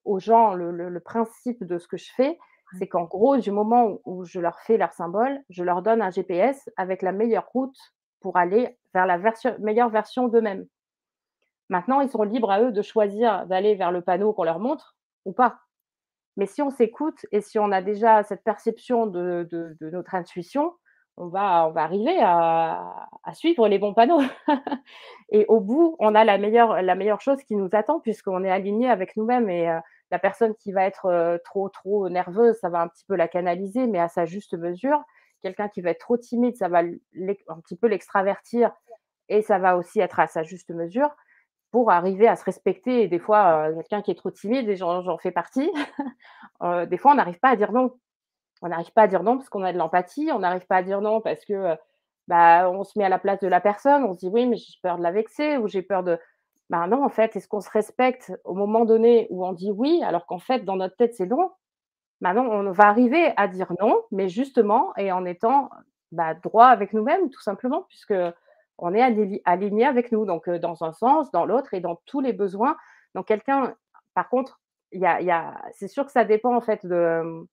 [0.06, 2.38] aux gens le, principe de ce que je fais,
[2.78, 6.10] c'est qu'en gros, du moment où je leur fais leur symbole, je leur donne un
[6.10, 7.76] GPS avec la meilleure route
[8.20, 9.18] pour aller vers la
[9.58, 10.66] meilleure version d'eux-mêmes.
[11.68, 14.96] Maintenant, ils sont libres à eux de choisir d'aller vers le panneau qu'on leur montre
[15.24, 15.58] ou pas.
[16.36, 19.48] Mais si on s'écoute et si on a déjà cette perception de,
[19.80, 20.74] notre intuition,
[21.16, 24.20] on va, arriver à, suivre les bons panneaux.
[25.30, 28.50] et au bout, on a la meilleure, la meilleure chose qui nous attend puisqu'on est
[28.50, 29.48] aligné avec nous-mêmes.
[29.48, 33.06] Et euh, la personne qui va être euh, trop, trop nerveuse, ça va un petit
[33.06, 35.02] peu la canaliser, mais à sa juste mesure
[35.42, 38.72] quelqu'un qui va être trop timide, ça va un petit peu l'extravertir
[39.28, 41.14] et ça va aussi être à sa juste mesure
[41.70, 43.02] pour arriver à se respecter.
[43.02, 45.70] Et des fois, euh, quelqu'un qui est trop timide, et j'en fais partie,
[46.62, 47.92] euh, des fois, on n'arrive pas à dire non.
[48.62, 50.82] On n'arrive pas à dire non parce qu'on a de l'empathie, on n'arrive pas à
[50.82, 51.76] dire non parce que euh,
[52.28, 54.56] bah, on se met à la place de la personne, on se dit oui, mais
[54.56, 56.18] j'ai peur de la vexer ou j'ai peur de.
[56.70, 60.02] Ben non, en fait, est-ce qu'on se respecte au moment donné où on dit oui,
[60.02, 61.50] alors qu'en fait, dans notre tête, c'est non?
[62.20, 65.70] Maintenant, on va arriver à dire non, mais justement, et en étant
[66.12, 68.14] bah, droit avec nous-mêmes, tout simplement, puisque
[68.78, 72.32] on est aligné avec nous, donc dans un sens, dans l'autre et dans tous les
[72.32, 72.76] besoins.
[73.14, 73.74] Donc, quelqu'un,
[74.14, 74.60] par contre,
[74.92, 77.46] y a, y a, c'est sûr que ça dépend en fait de,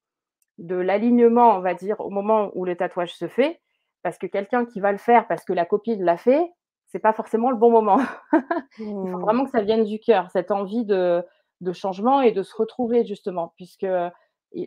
[0.58, 3.60] de l'alignement, on va dire, au moment où le tatouage se fait,
[4.02, 6.52] parce que quelqu'un qui va le faire parce que la copine l'a fait,
[6.88, 8.00] c'est pas forcément le bon moment.
[8.78, 9.22] Il faut mmh.
[9.22, 11.26] vraiment que ça vienne du cœur, cette envie de,
[11.62, 13.88] de changement et de se retrouver justement, puisque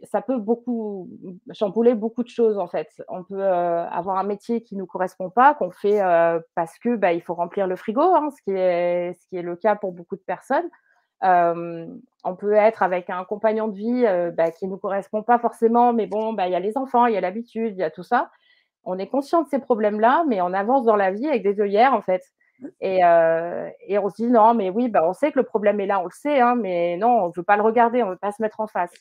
[0.04, 1.08] ça peut beaucoup
[1.52, 2.90] chambouler beaucoup de choses en fait.
[3.08, 6.96] On peut euh, avoir un métier qui nous correspond pas, qu'on fait euh, parce que
[6.96, 9.76] bah, il faut remplir le frigo, hein, ce, qui est, ce qui est le cas
[9.76, 10.68] pour beaucoup de personnes.
[11.24, 11.86] Euh,
[12.24, 14.04] on peut être avec un compagnon de vie
[14.36, 17.14] bah, qui nous correspond pas forcément, mais bon, bah, il y a les enfants, il
[17.14, 18.30] y a l'habitude, il y a tout ça.
[18.84, 21.94] on est conscient de ces problèmes-là, mais on avance dans la vie avec des œillères,
[21.94, 22.22] en fait.
[22.80, 25.80] Et, euh, et on se dit: «Non, mais oui, bah, on sait que le problème
[25.80, 28.16] est là, on le sait, hein, mais non, on veut pas le regarder, on veut
[28.16, 28.92] pas se mettre en face».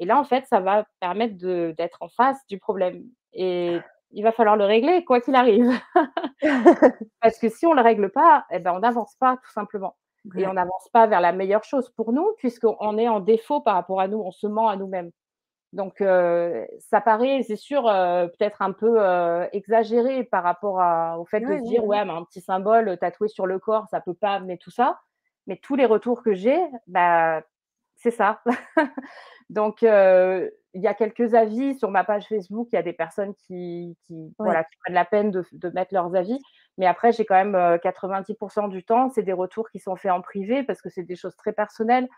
[0.00, 3.78] Et là, en fait, ça va permettre d'être en face du problème et
[4.12, 5.70] il va falloir le régler quoi qu'il arrive.
[7.20, 9.96] Parce que si on le règle pas, et ben, on n'avance pas tout simplement
[10.36, 13.74] et on n'avance pas vers la meilleure chose pour nous puisqu'on est en défaut par
[13.74, 15.10] rapport à nous, on se ment à nous-mêmes.
[15.72, 18.98] Donc, ça paraît, c'est sûr, peut-être un peu,
[19.52, 21.98] exagéré par rapport à au fait de se dire: ouais.
[21.98, 24.98] «Ouais, mais un petit symbole, tatoué sur le corps, ça peut pas amener tout ça».
[25.46, 27.42] Mais tous les retours que j'ai, bah,
[28.00, 28.42] c'est ça.
[29.50, 33.34] Donc, il y a quelques avis sur ma page Facebook, il y a des personnes
[33.36, 34.54] qui qui Ouais.
[34.54, 36.38] voilà, qui prennent la peine de mettre leurs avis.
[36.78, 40.12] Mais après, j'ai quand même, heu, 90% du temps, c'est des retours qui sont faits
[40.12, 42.08] en privé parce que c'est des choses très personnelles.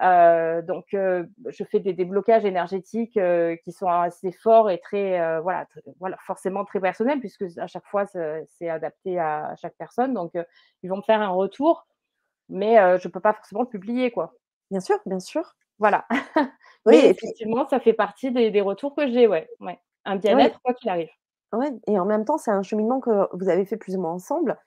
[0.00, 3.18] Donc, je fais des déblocages énergétiques,
[3.64, 5.66] qui sont assez forts et très, voilà,
[6.00, 10.14] voilà, forcément très personnels puisque à chaque fois, ce c'est adapté à chaque personne.
[10.14, 10.32] Donc,
[10.82, 11.86] ils vont me faire un retour,
[12.50, 14.34] mais, je peux pas forcément le publier, quoi.
[14.70, 15.54] Bien sûr, bien sûr.
[15.78, 16.06] Voilà.
[16.86, 19.78] Oui Mais et puis effectivement, ça fait partie des des retours que j'ai, ouais, ouais.
[20.04, 21.10] Un bien-être quoi qu'il arrive.
[21.52, 24.12] ouais et en même temps, c'est un cheminement que vous avez fait plus ou moins
[24.12, 24.58] ensemble,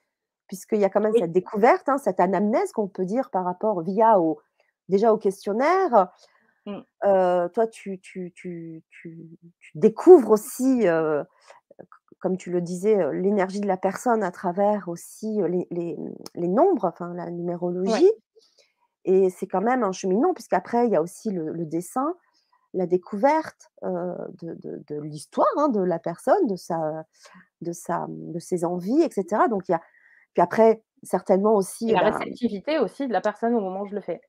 [0.48, 1.20] puisqu'il y a quand même Oui.
[1.20, 4.40] cette découverte, hein, cette anamnèse qu'on peut dire par rapport via au
[4.88, 6.10] déjà au questionnaire.
[6.66, 6.84] Mmh.
[7.04, 9.38] Heu, toi, tu tu tu tu
[9.76, 11.24] découvres aussi, heu,
[12.10, 15.96] c comme tu le disais, heu, l'énergie de la personne à travers aussi, les les,
[16.36, 17.26] les nombres, enfin la
[17.86, 18.04] Ouais.
[19.04, 22.14] Et c'est quand même un cheminement puisqu'après il y a aussi le le dessin,
[22.74, 27.04] la découverte, heu, de de de l'histoire, hein, de la personne, de sa
[27.62, 29.82] de sa, de ses envies et cetera donc il y a
[30.34, 31.54] puis après certainement
[31.88, 34.20] Et aussi, la ben réceptivité aussi de la personne au moment où je le fais.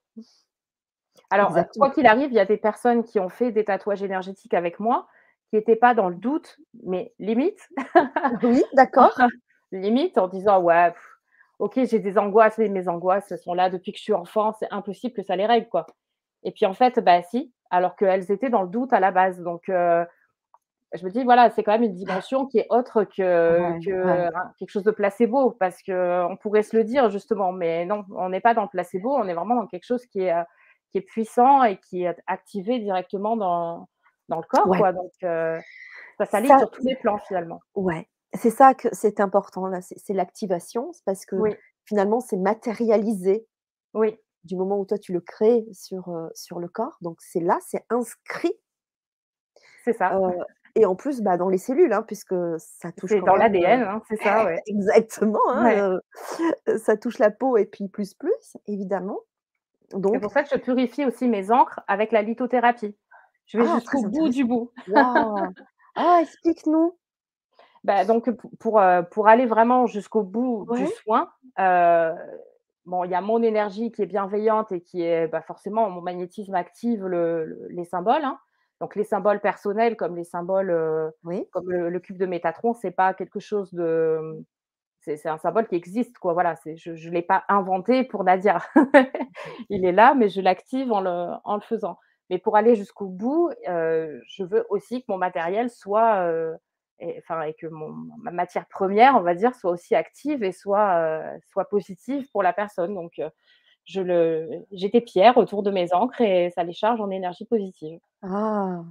[1.30, 1.70] Alors, exactement.
[1.78, 4.80] quoi qu'il arrive, il y a des personnes qui ont fait des tatouages énergétiques avec
[4.80, 5.08] moi,
[5.50, 7.70] qui étaient pas dans le doute, mais limite,
[8.44, 9.26] Oui, d'accord.
[9.72, 11.15] limite en disant: «Ouais, pff,
[11.60, 14.68] OK, j'ai des angoisses, mais mes angoisses, sont là depuis que je suis enfant, c'est
[14.72, 15.88] impossible que ça les règle, quoi».
[16.44, 19.42] Et puis en fait, bah si, alors qu'elles étaient dans le doute à la base.
[19.42, 20.06] Donc, heu,
[20.94, 24.26] je me dis: «Voilà, c'est quand même une dimension qui est autre que Ouais, ouais.
[24.60, 25.52] quelque chose de placebo».
[25.60, 29.16] Parce qu'on pourrait se le dire justement, mais non, on n'est pas dans le placebo,
[29.18, 30.34] on est vraiment dans quelque chose qui est,
[30.92, 33.90] qui est puissant et qui est activé directement dans
[34.30, 34.94] dans le corps, Ouais, quoi.
[34.94, 37.62] Donc, ça ça sur tous les plans finalement.
[37.76, 40.92] ouais, c'est ça que c'est important là, c'est l'activation.
[40.94, 43.48] C'est parce que Oui, finalement c'est matérialisé
[43.94, 47.58] oui, du moment où toi tu le crées sur, sur le corps, donc c'est là,
[47.66, 48.54] c'est inscrit,
[49.84, 50.20] c'est ça.
[50.76, 54.02] et en plus, bah, dans les cellules, hein, puisque ça touche C'est dans l'ADN, hein,
[54.10, 54.62] c'est ça, ouais.
[54.68, 55.80] exactement, Ouais.
[55.80, 56.00] hein,
[56.78, 59.20] ça touche la peau et puis plus, plus, évidemment,
[59.92, 62.98] C'est donc pour ça que je purifie aussi mes encres avec la lithothérapie.
[63.46, 64.72] Je vais ah jusqu'au bout du bout.
[65.98, 66.98] Ah explique-nous.
[67.86, 72.14] Bah, donc pou pour, heu, pour aller vraiment jusqu'au bout du soin, heu,
[72.86, 76.02] bon, il y a mon énergie qui est bienveillante et qui est, bah, forcément mon
[76.02, 78.40] magnétisme active le le les symboles, hein.
[78.82, 82.74] Donc les symboles personnels comme les symboles, heu, oui, comme le le cube de Métatron,
[82.74, 84.20] c'est pas quelque chose de,
[85.02, 88.60] c'est un symbole qui existe quoi, voilà, je je l'ai pas inventé pour Nadia.
[89.70, 92.00] Il est là, mais je l'active en le en le faisant.
[92.32, 96.28] Mais pour aller jusqu'au bout, je veux aussi que mon matériel soit,
[97.00, 100.52] et enfin et que mon ma matière première, on va dire, soit aussi active et
[100.52, 101.00] soit,
[101.36, 102.94] heu, soit positive pour la personne.
[102.96, 103.30] Donc, heu,
[103.86, 107.46] je le j'ai des pierres autour de mes encres et ça les charge en énergie
[107.46, 108.00] positive.
[108.24, 108.84] ah,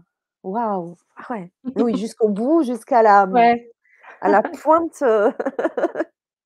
[0.42, 0.96] waouh!
[1.16, 3.70] Ah ouais, oui, jusqu'au bout, jusqu'à la, Ouais.
[4.20, 5.32] à la pointe, heu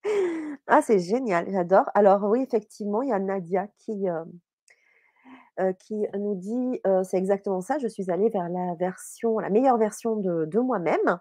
[0.66, 1.90] ah c'est génial, j'adore.
[1.94, 7.78] Alors oui, effectivement, il y a Nadia qui, heu, qui nous dit, c'est exactement ça:
[7.78, 11.18] «Je suis allée vers la version la meilleure version de de moi-même».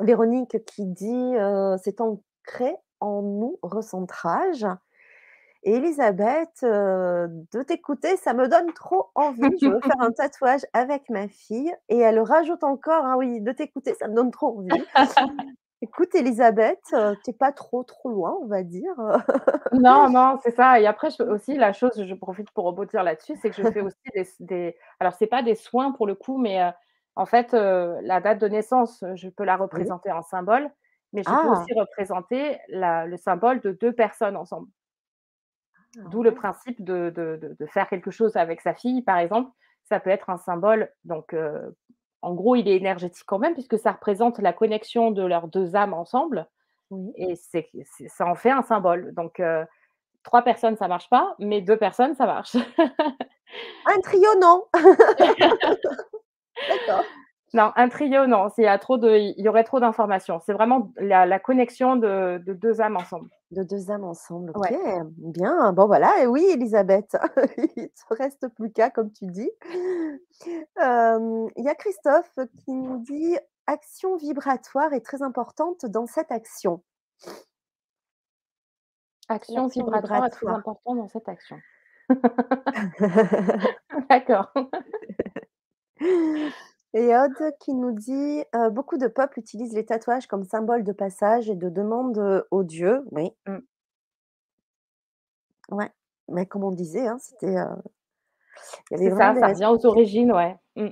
[0.00, 1.34] Véronique qui dit,
[1.82, 4.66] «C'est ancré en nous, recentrage».
[5.64, 9.40] Et Elisabeth, «De t'écouter, ça me donne trop envie.
[9.60, 13.52] Je veux faire un tatouage avec ma fille» et elle rajoute encore: «Ah oui, de
[13.52, 14.68] t'écouter, ça me donne trop envie».
[15.80, 18.94] Écoute Elisabeth, heu, tu es pas trop, trop loin, on va dire,
[19.72, 23.36] Non, non, c'est ça et après je aussi la chose, je profite pour rebondir là-dessus,
[23.40, 26.38] c'est que je fais aussi des des alors c'est pas des soins pour le coup,
[26.38, 26.72] mais
[27.18, 29.88] en fait, heu, la date de naissance, je peux la Oui.
[29.88, 30.70] représenter en symbole,
[31.12, 31.48] mais je peux Ah!
[31.48, 34.68] aussi représenter la le symbole de 2 personnes ensemble.
[35.96, 39.18] Ah D'où le principe de de de de faire quelque chose avec sa fille, par
[39.18, 39.50] exemple.
[39.84, 41.74] Ça peut être un symbole donc heu,
[42.22, 45.76] en gros, il est énergétique quand même puisque ça représente la connexion de leurs 2
[45.76, 46.46] âmes ensemble
[46.90, 47.14] Oui.
[47.16, 49.64] et ça en fait un symbole donc heu
[50.24, 52.56] 3 personnes, ça marche pas, mais 2 personnes, ça marche.
[53.86, 54.66] Un trio, non?
[56.66, 57.04] D'accord.
[57.54, 60.38] Non, un trio, non, s'il y a trop de il y aurait trop d'informations.
[60.44, 63.30] C'est vraiment la la connexion de de 2 âmes ensemble.
[63.50, 64.78] De 2 âmes ensemble, OK, Ouais.
[65.16, 65.72] bien.
[65.72, 67.16] Bon voilà et oui Élisabeth,
[67.76, 69.50] il te reste plus qu'à comme tu dis.
[70.76, 76.82] Il y a Christophe qui nous dit: «Action vibratoire est très importante dans cette action».
[79.30, 80.48] Action vibratoire est très vibratoire.
[80.48, 81.60] important dans cette action.
[84.10, 84.52] D'accord.
[86.94, 90.92] Et Aude qui nous dit, heu: «Beaucoup de peuples utilisent les tatouages comme symbole de
[90.92, 93.04] passage et de demande, heu, aux dieux».
[93.12, 93.30] Oui.
[93.46, 93.58] Mmh.
[95.70, 95.90] Ouais,
[96.28, 97.66] mais comme on disait, hein, c'était, heu,
[98.90, 100.56] il y avait C'est vraiment ça, des ça revient aux origines, ouais.
[100.76, 100.88] Mmh.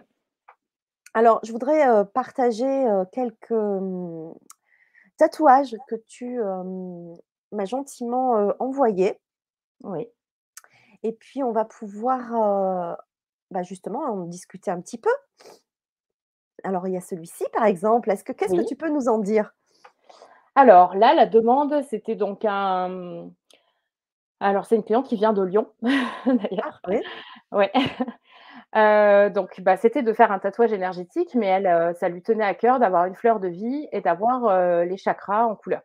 [1.14, 4.35] Alors, je voudrais, partager, quelques, mmh,
[5.19, 6.38] tatouages que tu,
[7.53, 9.19] m'as gentiment, envoyés
[9.85, 10.09] Oui.
[11.03, 12.99] et puis on va pouvoir,
[13.51, 15.11] bah, justement en discuter un petit peu.
[16.65, 19.19] Alors il y a celui-ci par exemple, est-ce que qu'est-ce que tu peux nous en
[19.19, 19.53] dire?
[20.55, 23.31] Alors là, la demande, c'était donc un, mmh
[24.41, 25.67] alors c'est une cliente qui vient de Lyon
[26.63, 26.83] Ah d'ailleurs.
[26.87, 27.03] oui.
[27.53, 27.73] Ouais.
[28.77, 32.45] Heu, donc bah, c'était de faire un tatouage énergétique, mais elle, heu, ça lui tenait
[32.45, 35.83] à cœur d'avoir une fleur de vie et d'avoir, heu, les chakras en couleur.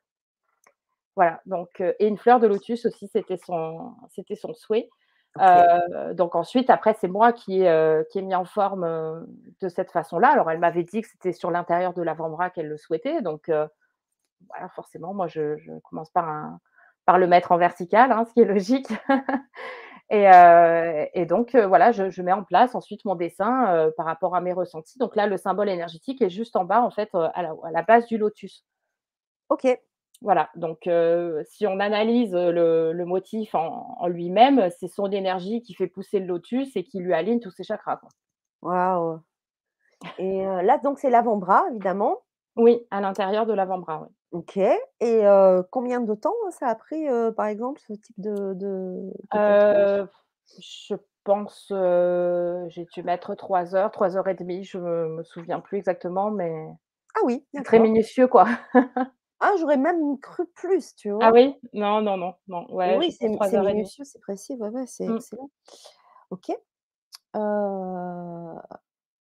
[1.16, 4.90] Voilà, donc et une fleur de lotus aussi, c'était son c'était son souhait.
[5.40, 9.26] Heu, donc ensuite, après, c'est moi qui ai, heu, qui ai mis en forme, heu,
[9.62, 10.30] de cette façon-là.
[10.30, 13.50] Alors elle m'avait dit que c'était sur l'intérieur de l'avant-bras qu'elle le souhaitait, donc
[14.50, 16.60] voilà, forcément, moi, je je commence par un
[17.06, 18.88] par le mettre en vertical, hein, ce qui est logique
[20.12, 24.54] et donc voilà, je je mets en place ensuite mon dessin, par rapport à mes
[24.54, 25.00] ressentis.
[25.00, 27.84] Donc là, le symbole énergétique est juste en bas, en fait, à la à la
[27.84, 28.66] base du lotus.
[29.50, 29.68] OK.
[30.22, 35.12] Voilà, donc heu, si on analyse, heu, le le motif en en lui-même, c'est son
[35.12, 38.00] énergie qui fait pousser le lotus et qui lui aligne tous ses chakras.
[38.62, 39.22] Waouh
[40.18, 42.24] et heu, là donc c'est l'avant-bras évidemment.
[42.56, 44.10] Oui, à l'intérieur de l'avant-bras, oui.
[44.32, 45.24] OK et
[45.72, 47.06] combien de temps ça a pris,
[47.36, 48.54] par exemple ce type de
[50.60, 51.68] je pense,
[52.70, 56.32] j'ai dû mettre 3 heures, 3 heures et demie, je me me souviens plus exactement,
[56.32, 56.54] mais
[57.16, 58.48] Ah oui, c'est très minutieux, quoi.
[59.44, 61.34] Ah j'aurais même cru plus, tu Ah vois?
[61.34, 61.56] oui?
[61.74, 64.70] Non, non, non, non, ouais, Oui, c'est pense m 3 c'est minutieux, c'est précis, ouais,
[64.70, 65.22] ouais, c'est Mmh.
[65.22, 65.52] excellent.
[66.32, 66.50] OK,
[67.36, 67.40] heu,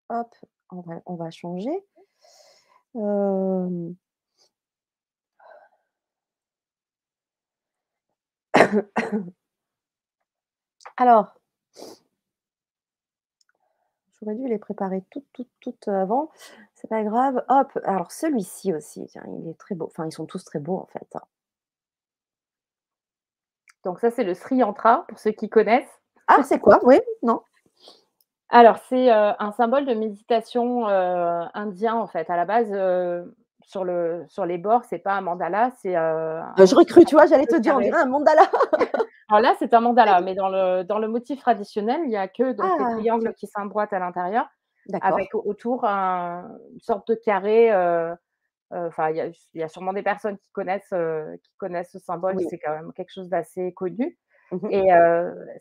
[0.09, 0.35] hop,
[0.71, 1.71] on va on va changer.
[2.93, 3.97] Hem
[10.97, 11.33] alors
[14.25, 16.31] j'aurais dû les préparer toutes, toutes, toutes, heu, avant.
[16.75, 17.43] C'est pas grave.
[17.49, 19.85] Hop, alors celui-ci aussi, tiens, il est très beau.
[19.87, 21.21] Enfin, ils sont tous très beaux, en fait, hein.
[23.85, 26.01] Donc ça, c'est le Sri Yantra, pour ceux qui connaissent.
[26.27, 26.79] Ah, c'est quoi?
[26.83, 26.99] Oui?
[27.23, 27.41] Non?
[28.49, 32.29] Alors, c'est, heu, un symbole de méditation, heu, indien, en fait.
[32.29, 32.71] À la base,
[33.65, 35.95] sur le sur les bords, c'est pas un mandala, c'est,
[36.57, 37.25] motif cru, un tu vois?
[37.27, 38.49] J'allais te dire, on dirait un mandala.
[39.29, 42.27] Alors là, c'est un mandala, mais dans le dans le motif traditionnel, il y a
[42.27, 44.47] que donc les Ah, triangles qui s'emboîtent à l'intérieur,
[45.01, 48.11] avec au autour un une sorte de carré, heu
[48.73, 49.17] heu, enfin, il
[49.55, 50.93] y y a sûrement des personnes qui connaissent,
[51.43, 52.45] qui connaissent ce symbole, Oui.
[52.47, 54.19] c'est quand même quelque chose d'assez connu
[54.51, 54.71] Mmh mh.
[54.71, 54.89] et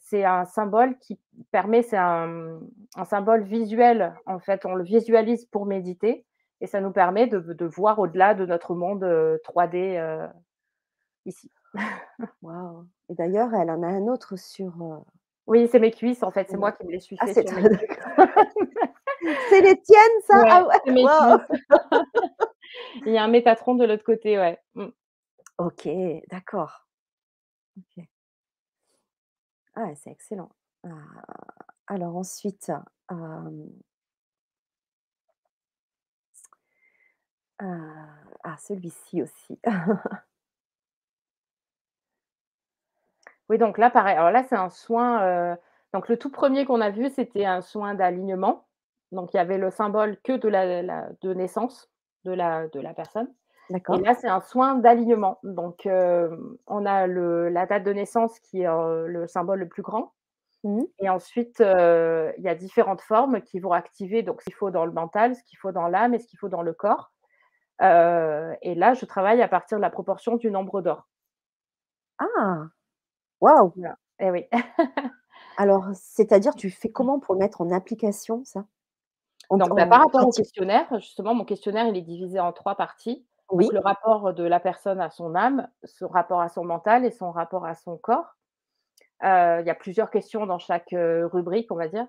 [0.01, 1.21] c'est un symbole qui
[1.53, 2.61] permet c'est un,
[2.97, 6.27] un symbole visuel, en fait, on le visualise pour méditer
[6.65, 10.27] et ça nous permet de de voir au-delà de notre monde, heu, 3D, heu,
[11.27, 11.51] ici.
[12.43, 14.97] Waouh et d'ailleurs, elle en a un autre sur, heu,
[15.47, 17.45] Oui, c'est mes cuisses, en fait, c'est moi qui me les suis ah, fait c'est
[19.61, 20.41] les tiennes, ça?
[20.41, 21.05] Ouais, Ah ouais, mes.
[23.07, 24.59] Il y a un Métatron de l'autre côté, ouais.
[24.75, 24.87] Mmh.
[25.59, 25.87] OK,
[26.31, 26.87] d'accord.
[27.77, 28.07] OK.
[29.75, 30.49] Ah c'est excellent.
[30.85, 30.89] Ah,
[31.89, 32.73] alors ensuite,
[37.63, 37.67] heu,
[38.45, 39.59] ah celui-ci aussi.
[43.51, 45.57] Oui, donc là, pareil, alors là, c'est un soin,
[45.93, 48.67] donc le tout 1er qu'on a vu, c'était un soin d'alignement.
[49.13, 51.89] Donc il y avait le symbole que de la la de naissance
[52.25, 53.33] de la de la personne
[53.91, 54.05] et D'accord.
[54.05, 55.39] là, c'est un soin d'alignement.
[55.45, 60.15] Donc on a le la date de naissance qui est, le symbole le plus grand
[60.65, 60.95] Mmh mh.
[61.01, 64.87] et ensuite, il y a différentes formes qui vont activer donc ce qu'il faut dans
[64.87, 67.11] le mental, ce qu'il faut dans l'âme et ce qu'il faut dans le corps.
[67.81, 71.07] Et là, je travaille à partir de la proportion du nombre d'or.
[72.19, 72.71] Ah!
[73.41, 73.75] Waouh!
[73.77, 74.47] Voilà, et oui.
[75.57, 78.65] Alors, c'est-à-dire, tu fais comment pour le mettre en application ça?
[79.51, 82.53] En Donc bah, en par rapport au questionnaire, justement, mon questionnaire, il est divisé en
[82.53, 83.25] 3 parties.
[83.53, 83.69] Donc Oui.
[83.73, 87.31] le rapport de la personne à son âme, son rapport à son mental et son
[87.31, 88.35] rapport à son corps.
[89.23, 92.07] Il y a plusieurs questions dans chaque, rubrique, on va dire.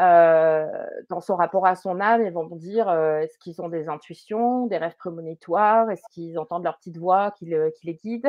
[0.00, 0.66] Heu,
[1.10, 3.88] dans son rapport à son âme, ils vont me dire, heu, est-ce qu'ils ont des
[3.88, 5.90] intuitions, des rêves prémonitoires?
[5.90, 8.28] Est-ce qu'ils entendent leur petite voix qui le qui les guide?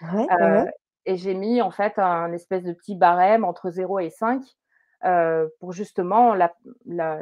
[0.00, 0.70] Ouais, ouais, Heu ouais.
[1.06, 4.42] et j'ai mis en fait un espèce de petit barème entre 0 et 5,
[5.04, 6.54] heu, pour justement la
[6.86, 7.20] la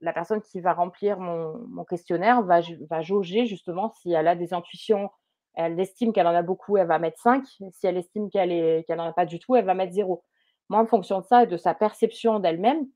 [0.00, 4.36] la personne qui va remplir mon mon questionnaire va va jauger justement si elle a
[4.36, 5.10] des intuitions.
[5.54, 7.46] Elle estime qu'elle en a beaucoup, elle va mettre 5.
[7.72, 10.24] Si elle estime qu'elle est qu'elle en a pas du tout, elle va mettre 0.
[10.68, 12.86] Moi, en fonction de ça et de sa perception d'elle-même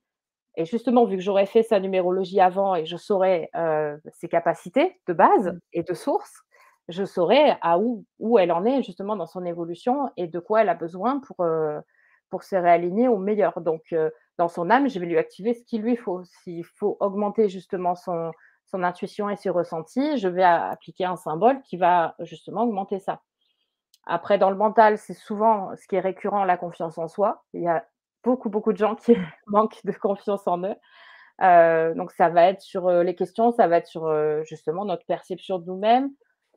[0.56, 5.00] et justement, vu que j'aurais fait sa numérologie avant et je saurais, heu, ses capacités
[5.08, 5.58] de base Mmh.
[5.72, 6.42] et de source,
[6.88, 10.62] je saurais à où où elle en est justement dans son évolution et de quoi
[10.62, 11.80] elle a besoin pour, heu,
[12.30, 13.60] pour se réaligner au meilleur.
[13.60, 16.22] Donc, heu, dans son âme, je vais lui activer ce qu'il lui faut.
[16.24, 18.32] S'il faut augmenter justement son
[18.66, 23.20] son intuition et ses ressentis, je vais appliquer un symbole qui va justement augmenter ça.
[24.06, 27.44] Après dans le mental, c'est souvent ce qui est récurrent, la confiance en soi.
[27.54, 27.86] Il y a
[28.24, 30.74] beaucoup, beaucoup de gens qui manquent de confiance en eux.
[31.42, 34.84] Heu, donc ça va être sur, heu, les questions, ça va être sur, heu, justement
[34.84, 36.10] notre perception de nous-mêmes,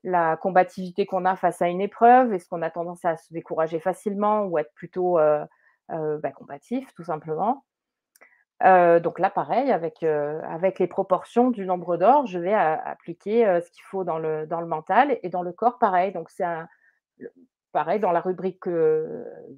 [0.03, 2.33] la combativité qu'on a face à une épreuve.
[2.33, 5.17] Est-ce qu'on a tendance à se décourager facilement ou être plutôt,
[5.89, 7.65] bah, combatif tout simplement?
[8.63, 13.83] Donc là pareil avec, avec les proportions du nombre d'or, je vais appliquer, ce qu'il
[13.83, 16.11] faut dans le dans le mental et dans le corps pareil.
[16.13, 16.67] Donc c'est un
[17.75, 18.67] pareil dans la rubrique,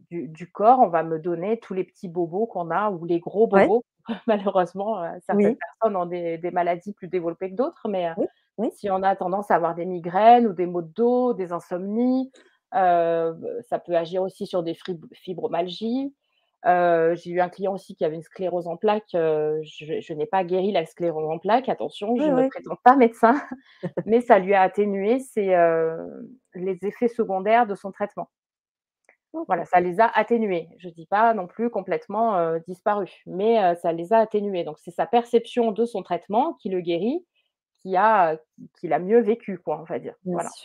[0.10, 3.19] du du corps, on va me donner tous les petits bobos qu'on a ou les
[3.19, 3.84] gros Ouais, bobos.
[4.27, 8.13] Malheureusement, heu, certaines oui, personnes ont des des maladies plus développées que d'autres, mais, heu,
[8.15, 8.27] oui,
[8.58, 8.71] oui.
[8.71, 12.32] si on a tendance à avoir des migraines ou des maux de dos, des insomnies,
[12.73, 14.75] ça peut agir aussi sur des
[15.13, 16.13] fibromalgies.
[16.65, 20.13] Heu, j'ai eu un client aussi qui avait une sclérose en plaques, heu, je je
[20.13, 22.49] n'ai pas guéri la sclérose en plaques, attention, Oui, je me oui.
[22.51, 23.35] prétends pas médecin,
[24.05, 28.29] mais ça lui a atténué ses, heu, les effets secondaires de son traitement.
[29.47, 30.67] Voilà, ça les a atténués.
[30.77, 34.63] Je dis pas non plus complètement, heu, disparus, mais ça les a atténués.
[34.65, 37.25] Donc c'est sa perception de son traitement qui le guérit,
[37.81, 38.37] qui a
[38.79, 40.15] qui l'a mieux vécu quoi, on va dire.
[40.33, 40.55] Voilà.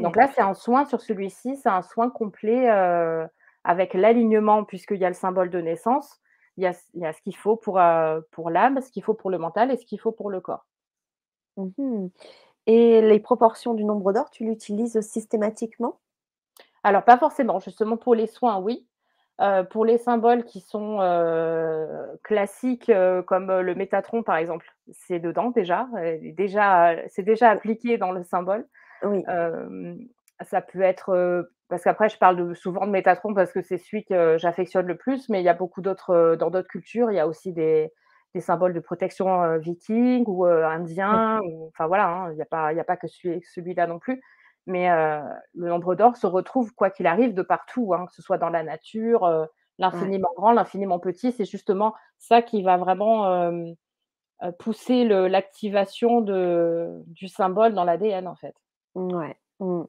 [0.00, 2.68] Donc là, c'est un soin sur celui-ci, c'est un soin complet,
[3.66, 6.20] avec l'alignement puisqu'il y a le symbole de naissance.
[6.58, 8.90] Il y a ce il y a ce qu'il faut pour, heu, pour l'âme, ce
[8.92, 10.66] qu'il faut pour le mental et ce qu'il faut pour le corps.
[11.58, 12.08] Mmh
[12.68, 16.00] et les proportions du nombre d'or, tu l'utilises systématiquement?
[16.84, 18.86] Alors pas forcément, justement pour les soins, oui.
[19.42, 21.88] Heu, pour les symboles qui sont, heu,
[22.24, 22.92] classiques,
[23.26, 25.88] comme, le Métatron par exemple, c'est dedans déjà,
[26.36, 28.66] déjà, c'est déjà appliqué dans le symbole.
[29.02, 29.24] Oui.
[30.42, 34.04] Ça peut être, parce qu'après je parle de souvent de Métatron parce que c'est celui
[34.04, 37.16] que j'affectionne le plus, mais il y a beaucoup d'autres, heu, dans d'autres cultures, il
[37.16, 37.92] y a aussi des
[38.34, 42.46] des symboles de protection, heu, vikings ou, indiens ou enfin voilà, hein, il y a
[42.46, 44.22] pas il y a pas que celui celui-là non plus.
[44.68, 44.88] Mais,
[45.54, 48.48] le nombre d'or se retrouve quoi qu'il arrive de partout, hein, que ce soit dans
[48.50, 49.48] la nature,
[49.78, 51.32] l'infiniment grand, l'infiniment petit.
[51.32, 53.50] C'est justement ça qui va vraiment,
[54.60, 58.54] pousser l'activation du symbole dans l'ADN, en fait.
[58.94, 59.36] Ouais.
[59.60, 59.86] Mmh.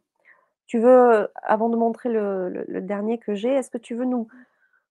[0.68, 4.06] Tu veux, avant de montrer le le le dernier que j'ai, est-ce que tu veux
[4.06, 4.28] nous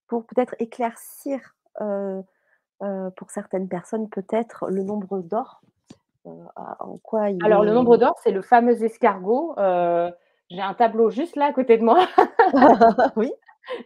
[0.09, 1.41] pour peut-être éclaircir,
[1.81, 2.23] heu
[2.83, 5.61] heu, pour certaines personnes peut-être le nombre d'or,
[6.27, 9.55] heu, à en quoi il Alors le nombre d'or, c'est le fameux escargot,
[10.51, 12.07] j'ai un tableau juste là à côté de moi.
[13.17, 13.33] oui,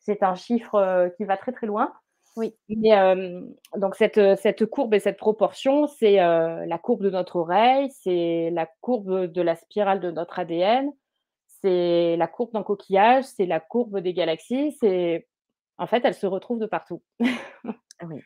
[0.00, 1.92] c'est, un chiffre, heu, qui va très, très loin.
[2.36, 2.54] Oui.
[2.68, 7.36] Mais, hem, donc cette, cette courbe et cette proportion, c'est, heu, la courbe de notre
[7.36, 10.90] oreille, c'est la courbe de la spirale de notre ADN,
[11.62, 15.26] c'est la courbe d'un coquillage, c'est la courbe des galaxies, c'est
[15.78, 17.02] en fait, elle se retrouve de partout.
[18.02, 18.20] Oui.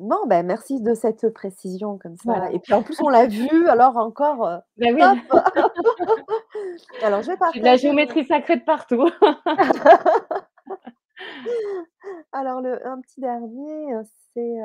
[0.00, 2.50] Bon, ben, merci de cette précision comme ça Voilà.
[2.52, 5.00] et puis en plus on l'a vu alors encore, heu, Bah oui!
[7.02, 9.08] Alors je vais de la partager le géométrie sacrée de partout.
[12.32, 14.02] alors le un petit dernier, heu,
[14.34, 14.56] c'est,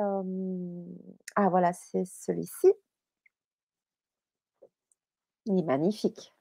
[1.36, 2.72] ah voilà, c'est celui-ci.
[5.46, 6.34] Il est magnifique.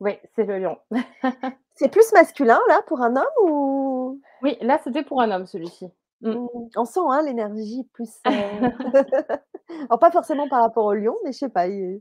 [0.00, 0.78] Oui, c'est le lion.
[1.74, 4.20] C'est plus masculin là pour un homme ou?
[4.42, 5.86] Oui, là, c'était pour un homme celui-ci.
[6.22, 6.32] Mmh.
[6.32, 6.46] Mmh,
[6.76, 8.32] on sent, hein, l'énergie plus, heu
[9.84, 12.00] alors pas forcément par rapport au lion, mais je sais pas, il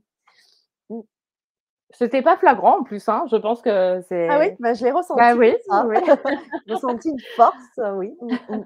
[0.89, 1.01] mmh.
[1.91, 4.47] C'était pas flagrant en plus, hein, je pense que Ah oui?
[4.49, 5.86] c'est Bah, je l'ai bah, ressenti oui, ça.
[5.88, 5.97] oui,
[6.70, 8.12] ressenti une force, oui.
[8.22, 8.64] Mmh mh.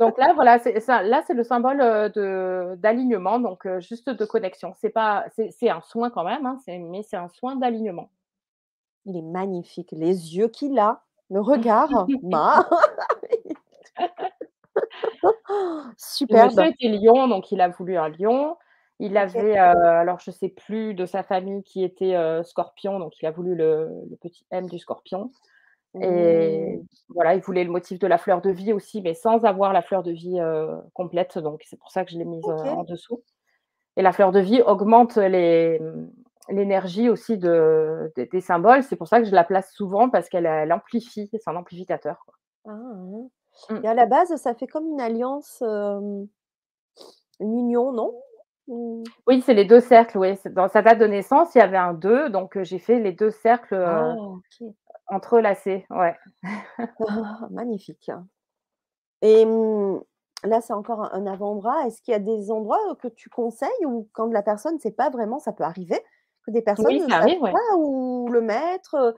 [0.00, 4.24] Donc là, voilà, c'est ça là, c'est le symbole, de d'alignement, donc heu, juste de
[4.24, 4.72] connexion.
[4.76, 8.10] C'est pas c'est c'est un soin quand même, hein, c'est mais c'est un soin d'alignement.
[9.06, 11.88] Il est magnifique, les yeux qu'il a, le regard,
[12.22, 12.66] ma
[16.30, 16.60] Le monsieur superbe.
[16.66, 18.56] était lion, donc il a voulu un lion.
[19.00, 23.26] Il avait, heu, alors je sais plus de sa famille qui était, scorpion, donc il
[23.26, 25.30] a voulu le le petit M du scorpion
[26.00, 26.86] et Mmh.
[27.10, 29.82] voilà, il voulait le motif de la fleur de vie aussi, mais sans avoir la
[29.82, 30.40] fleur de vie,
[30.94, 33.22] complète, donc c'est pour ça que je l'ai mise, en dessous
[33.96, 36.10] et la fleur de vie augmente les, mmh,
[36.50, 38.82] l'énergie aussi de des des symboles.
[38.82, 42.24] C'est pour ça que je la place souvent parce qu'elle elle amplifie, c'est un amplificateur,
[42.26, 42.34] quoi.
[42.66, 43.28] Ah, hein
[43.70, 43.84] Mmh.
[43.84, 46.28] et à la base, ça fait comme une alliance, une
[47.40, 48.14] union, non?
[48.68, 49.04] Mmh.
[49.26, 51.94] Oui, c'est les 2 cercles, oui, dans sa date de naissance, il y avait un
[51.94, 54.14] 2, donc j'ai fait les 2 cercles, Ah.
[55.08, 56.16] Entrelacés, ouais.
[57.50, 58.10] Magnifique
[59.22, 60.02] et mmh,
[60.44, 61.86] là, c'est encore un avant-bras.
[61.86, 65.08] Est-ce qu'il y a des endroits, que tu conseilles ou quand la personne sait pas
[65.10, 65.98] vraiment ça peut arriver
[66.46, 67.52] que des personnes Oui, ne ça savent arrive, ouais.
[67.52, 69.16] pas où le mettre,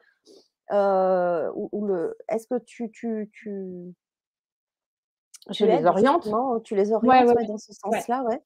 [0.70, 3.94] où où le est-ce que tu tu tu
[5.50, 6.28] Je les aides oriente.
[6.64, 7.46] tu les orientes, ouais, ouais, ouais.
[7.46, 8.40] dans ce sens-là, ouais?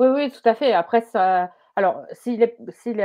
[0.00, 0.72] Oui, oui, tout à fait.
[0.72, 3.00] Après ça alors si les si le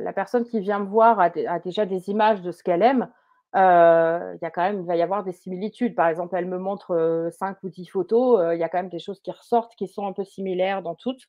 [0.00, 2.82] la personne qui vient me voir a dé a déjà des images de ce qu'elle
[2.82, 3.12] aime,
[3.54, 5.94] il y a quand même il va y avoir des similitudes.
[5.96, 8.78] Par exemple, elle me montre, heu, 5 ou 10 photos, heu, il y a quand
[8.78, 11.22] même des choses qui ressortent, qui sont un peu similaires dans toutes.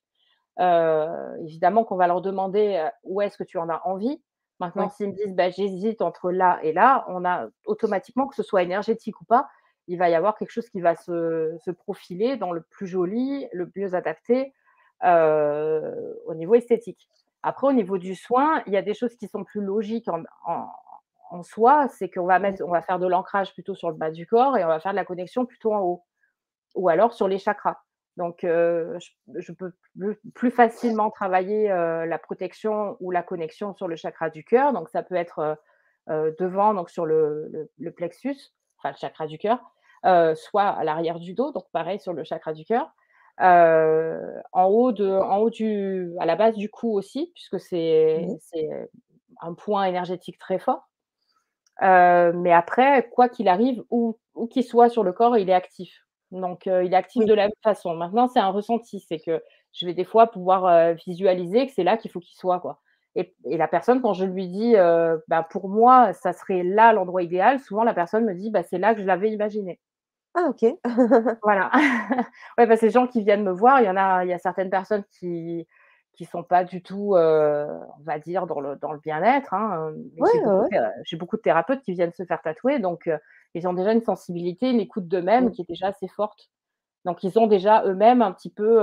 [0.59, 1.07] Heu,
[1.43, 4.23] évidemment qu'on va leur demander, «Où est-ce que tu en as envie?»
[4.59, 4.89] Maintenant, Oui.
[4.89, 8.63] s'ils me disent: «Bah, j'hésite entre là et là», on a automatiquement, que ce soit
[8.63, 9.49] énergétique ou pas,
[9.87, 13.47] il va y avoir quelque chose qui va se se profiler dans le plus joli,
[13.53, 14.53] le mieux adapté,
[15.05, 17.07] heu, au niveau esthétique.
[17.43, 20.07] Après, au niveau du soin, il y a des choses qui sont plus logiques
[21.31, 24.63] en soi, c'est qu'on va faire de l'ancrage plutôt sur le bas du corps et
[24.63, 26.03] on va faire de la connexion plutôt en haut
[26.75, 27.77] ou alors sur les chakras.
[28.17, 28.97] Donc, heu,
[29.35, 29.73] je peux
[30.35, 34.73] plus facilement travailler, heu, la protection ou la connexion sur le chakra du cœur.
[34.73, 35.57] Donc ça peut être,
[36.09, 38.37] devant, donc sur le le le plexus,
[38.79, 39.59] enfin le chakra du cœur,
[40.35, 42.91] soit à l'arrière du dos, donc pareil sur le chakra du cœur.
[43.39, 47.59] En haut de en haut du à la base du cou aussi, puisque
[48.15, 48.37] Oui.
[48.39, 48.89] c'est
[49.41, 50.89] un point énergétique très fort.
[51.81, 56.01] Mais après, quoi qu'il arrive, où où qu'il soit sur le corps, il est actif.
[56.31, 57.95] Donc il est actif de la même façon.
[57.95, 61.97] Maintenant, c'est un ressenti, c'est que je vais des fois pouvoir, visualiser que c'est là
[61.97, 62.81] qu'il faut qu'il soit, quoi.
[63.15, 64.75] Et et la personne, quand je lui dis,
[65.27, 68.79] bah, pour moi, ça serait là l'endroit idéal, souvent la personne me dit: «Bah, c'est
[68.79, 69.79] là que je l'avais imaginé».
[70.35, 70.63] Ah OK.
[71.41, 71.71] Voilà.
[72.57, 74.33] Ouais, parce que les gens qui viennent me voir, il y en a il y
[74.33, 75.67] a certaines personnes qui
[76.13, 77.67] qui sont pas du tout, heu,
[77.99, 80.69] on va dire dans le dans le bien-être, hein, Ouais, j'ai beaucoup de ouais.
[80.69, 83.09] théra j'ai beaucoup de thérapeutes qui viennent se faire tatouer, donc
[83.55, 86.49] ils ont déjà une sensibilité, une écoute d'eux-mêmes qui est déjà assez forte.
[87.05, 88.81] Donc ils ont déjà eux-mêmes un petit peu,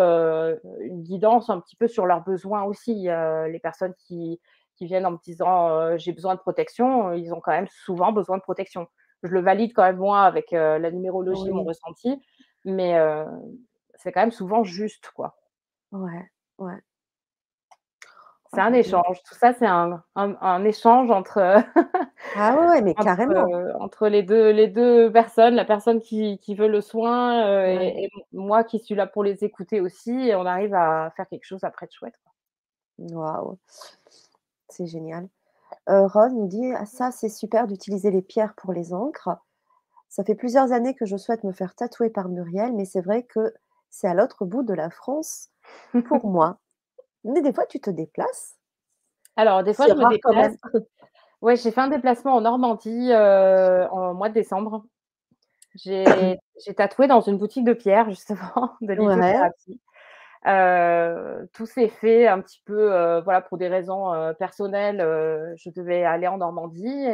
[0.82, 4.40] une guidance un petit peu sur leurs besoins aussi, les personnes qui
[4.76, 8.38] qui viennent en me disant, «J'ai besoin de protection», ils ont quand même souvent besoin
[8.38, 8.88] de protection.
[9.22, 11.64] Je le valide quand même moi avec, la numérologie, mon Oui.
[11.64, 12.20] ressenti,
[12.64, 12.96] mais
[13.96, 15.36] c'est quand même souvent juste, quoi.
[15.92, 16.80] Ouais, ouais.
[18.52, 19.22] C'est un échange.
[19.22, 21.38] Tout ça, c'est un un un échange entre,
[22.34, 23.48] Ah ouais, mais entre, carrément.
[23.80, 27.94] entre les 2 les 2 personnes, la personne qui qui veut le soin, Ouais.
[28.04, 31.28] et et moi qui suis là pour les écouter aussi et on arrive à faire
[31.28, 32.14] quelque chose après de chouette.
[32.98, 33.58] Waouh,
[34.70, 35.28] c'est génial.
[35.88, 39.30] Heu, Rose nous dit: «Ah ça, c'est super d'utiliser les pierres pour les encres.
[40.08, 43.22] Ça fait plusieurs années que je souhaite me faire tatouer par Muriel, mais c'est vrai
[43.24, 43.54] que
[43.90, 45.50] c'est à l'autre bout de la France
[46.06, 46.58] pour moi».
[47.24, 48.56] Mais des fois, tu te déplaces?
[49.36, 50.56] Alors des fois, je me déplace.
[51.42, 54.84] Ouais, j'ai fait un déplacement en Normandie, heu, en mois de décembre.
[55.74, 59.80] J'ai tatoué dans une boutique de pierres justement, de lithothérapie.
[60.46, 64.98] Heu, tout s'est fait un petit peu, heu, voilà, pour des raisons, heu, personnelles,
[65.56, 67.06] je devais aller en Normandie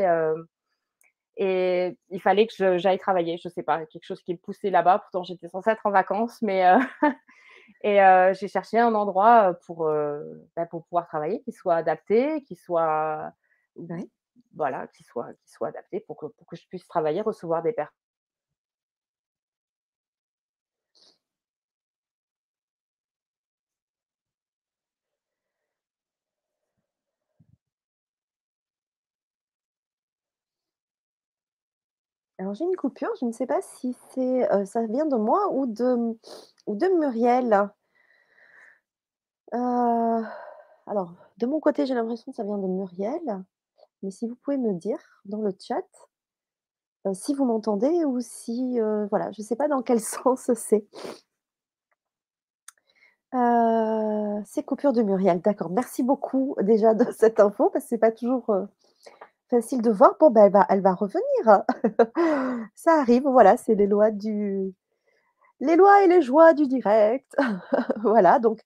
[1.38, 3.36] et il fallait que j'aille travailler.
[3.42, 5.00] Je sais pas, quelque chose qui me poussait là-bas.
[5.00, 6.64] Pourtant, j'étais censée être en vacances, mais
[7.84, 7.98] et
[8.38, 9.88] j'ai cherché un endroit, pour,
[10.56, 13.32] bah, pour pouvoir travailler, qui soit adapté, qui soit
[14.54, 17.72] voilà, qui soit qui soit adapté pour que pour que je puisse travailler, recevoir des
[17.72, 17.94] personnes
[32.46, 35.52] Alors j'ai une coupure, je ne sais pas si c'est, heu, ça vient de moi
[35.52, 36.16] ou de
[36.96, 37.68] Muriel.
[39.52, 40.24] Heu,
[40.86, 43.44] alors de mon côté, j'ai l'impression que ça vient de Muriel,
[44.02, 45.84] mais si vous pouvez me dire dans le chat,
[47.06, 48.78] heu, si vous m'entendez ou si,
[49.10, 50.86] voilà, je ne sais pas dans quel sens c'est.
[54.44, 55.70] C'est coupure de Muriel, d'accord.
[55.70, 58.46] Merci beaucoup déjà de cette info parce que c'est pas toujours,
[59.50, 60.16] facile de voir.
[60.20, 61.64] Bon, ben, elle va elle va revenir.
[62.74, 64.74] Ça arrive, voilà, c'est les lois du
[65.60, 67.36] les lois et les joies du direct.
[68.04, 68.60] Voilà, donc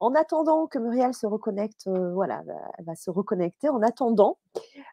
[0.00, 2.42] en attendant que Muriel se reconnecte, heu, voilà,
[2.78, 3.68] elle va se reconnecter.
[3.70, 4.38] En attendant,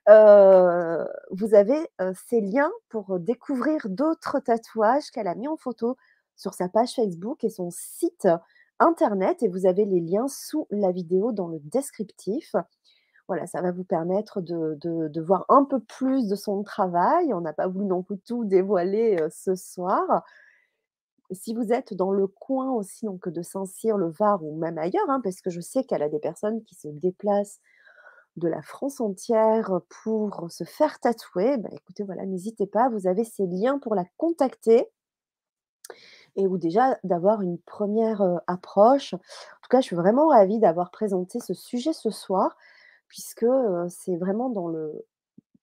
[0.10, 5.98] heu, vous avez, heu, ces liens pour découvrir d'autres tatouages qu'elle a mis en photo
[6.38, 8.28] sur sa page Facebook et son site
[8.80, 12.56] internet et vous avez les liens sous la vidéo dans le descriptif.
[13.28, 17.34] Voilà, ça va vous permettre de voir un peu plus de son travail.
[17.34, 20.24] On n'a pas voulu non plus tout dévoiler, ce soir.
[21.32, 25.10] Si vous êtes dans le coin aussi donc de Saint-Cyr, le Var ou même ailleurs,
[25.10, 27.60] hein, parce que je sais qu'elle a des personnes qui se déplacent
[28.38, 33.26] de la France entière pour se faire tatouer, bah, écoutez, voilà, n'hésitez pas, vous avez
[33.26, 34.90] ces liens pour la contacter
[36.36, 39.14] et ou déjà d'avoir une première re approche.
[39.14, 42.56] En tout cas, je suis vraiment ravie d'avoir présenté ce sujet ce soir
[43.08, 43.46] puisque,
[43.90, 45.06] c'est vraiment dans le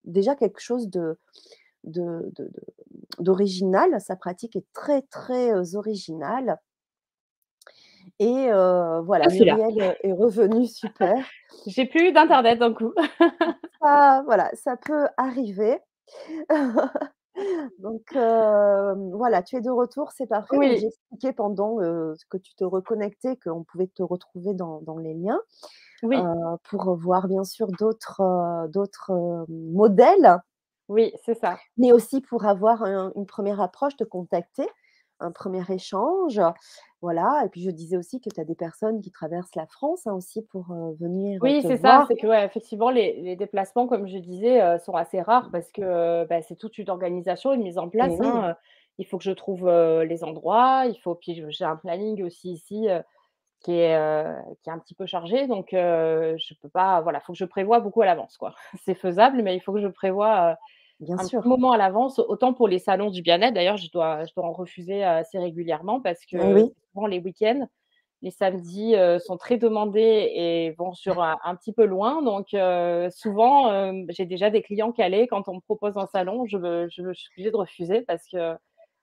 [0.05, 1.19] déjà quelque chose de
[3.19, 4.01] d'original.
[4.01, 6.59] Sa pratique est très, très, originale
[8.19, 8.49] et
[9.05, 9.27] voilà.
[9.29, 11.27] Muriel est revenue, super.
[11.67, 12.93] J'ai plus d'internet d'un coup.
[13.83, 15.79] Ça, voilà, ça peut arriver.
[17.79, 20.57] Donc voilà, tu es de retour, c'est parfait.
[20.57, 20.79] Oui.
[20.79, 25.41] j'ai expliqué pendant, que tu te reconnectais qu'on pouvait te retrouver dans dans les liens,
[26.03, 26.19] Oui.
[26.71, 28.23] pour voir bien sûr d'autres,
[29.49, 30.39] modèles
[30.89, 31.57] Oui, c'est ça.
[31.77, 34.69] mais aussi pour avoir un une première approche, te contacter,
[35.21, 36.41] un premier échange,
[37.05, 40.07] voilà et puis je disais aussi que tu as des personnes qui traversent la France,
[40.07, 40.67] hein, aussi pour,
[41.01, 44.95] venir, Oui, c'est ça, c'est que, ouais, effectivement, les les déplacements, comme je disais, sont
[44.95, 48.27] assez rares parce que, bah, c'est toute une organisation, une mise en place, oui.
[48.27, 48.57] hein.
[48.99, 52.87] Il faut que je trouve, les endroits, il faut puis j'ai un planning aussi ici,
[53.61, 57.25] qui est, heu, qui est un petit peu chargé donc je peux pas voilà, il
[57.25, 58.55] faut que je prévoie beaucoup à l'avance, quoi.
[58.85, 60.57] C'est faisable, mais il faut que je prévoie,
[61.01, 61.45] Bien un petit sûr.
[61.49, 62.19] moment à l'avance.
[62.19, 66.01] Autant pour les salons du bien-être, d'ailleurs, je dois je dois en refuser assez régulièrement
[66.01, 66.75] parce Eh que oui.
[66.75, 67.69] c'est souvent les week-ends.
[68.23, 72.55] Les samedis, heu, sont très demandés et vont sur un un petit peu loin donc
[72.55, 75.29] heu, souvent, j'ai déjà des clients calés.
[75.29, 76.59] Quand on me propose un salon, je
[76.91, 78.57] je je suis obligée de refuser parce que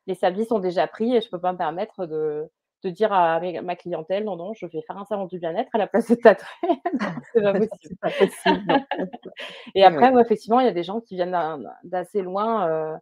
[0.08, 2.50] les samedis sont déjà pris et je peux pas me permettre de
[2.84, 5.78] de dire à ma clientèle: «Non, non, je vais faire un salon du bien-être à
[5.80, 6.48] la place de tatouer».
[7.02, 8.80] Non, c'est pas possible C'est pas possible, non.
[9.76, 11.38] et après, ouais, effectivement, il y a des gens qui viennent
[11.84, 12.98] d'assez loin, heu,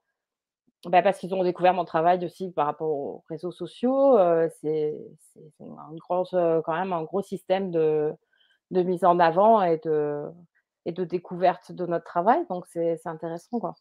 [0.87, 4.95] bah, parce qu'ils ont découvert mon travail aussi par rapport aux réseaux sociaux, heu, c'est
[6.35, 8.13] heu, quand même un gros système de
[8.71, 10.25] de mise en avant et de
[10.85, 13.75] et de découverte de notre travail donc c'est c'est intéressant, quoi.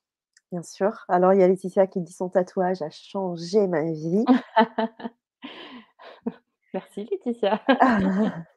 [0.53, 1.05] Bien sûr.
[1.09, 4.29] Alors il y a Laetitia qui dit: «Son tatouage a changé ma vie».
[6.79, 7.61] Merci Laetitia.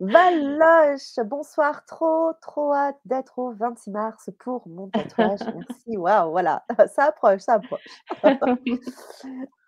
[0.00, 5.96] Valoche: «Bonsoir, trop, trop hâte d'être au 26 mars pour mon tatouage, merci».
[5.96, 6.64] Waouh, voilà,
[6.94, 8.02] ça approche, ça approche.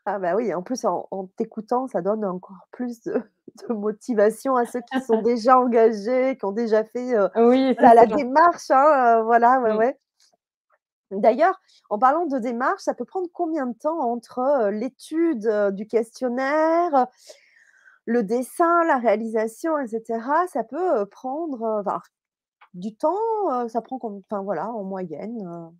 [0.04, 3.22] Ah bah oui, en plus en en t'écoutant, ça donne encore plus de
[3.68, 7.94] de motivation à ceux qui sont déjà engagés, qui ont déjà fait, heu, Oui, voilà,
[7.94, 8.06] la ça.
[8.06, 9.82] démarche, hein, heu, voilà, ouais, Mmh.
[9.90, 9.98] ouais.
[11.10, 15.86] D'ailleurs, en parlant de démarche, ça peut prendre combien de temps entre, heu, l'étude, du
[15.86, 17.06] questionnaire,
[18.06, 20.46] le dessin, la réalisation et cetera?
[20.48, 22.00] Ça peut, prendre, enfin,
[22.74, 25.72] du temps, ça prend enfin voilà, en moyenne?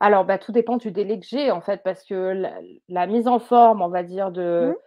[0.00, 2.52] Alors, bah, tout dépend du délai que j'ai, en fait, parce que la
[2.88, 4.74] la mise en forme, on va dire, Mmh.
[4.74, 4.78] de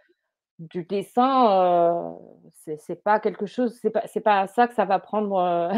[0.60, 5.72] du dessin, heu, c'est pas quelque chose c'est pas pas ça que ça va prendre,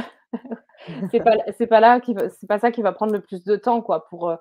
[1.11, 1.33] c'est pas
[1.69, 4.07] pas là qui va c'est pas ça qui va prendre le plus de temps, quoi,
[4.09, 4.39] pour, heu,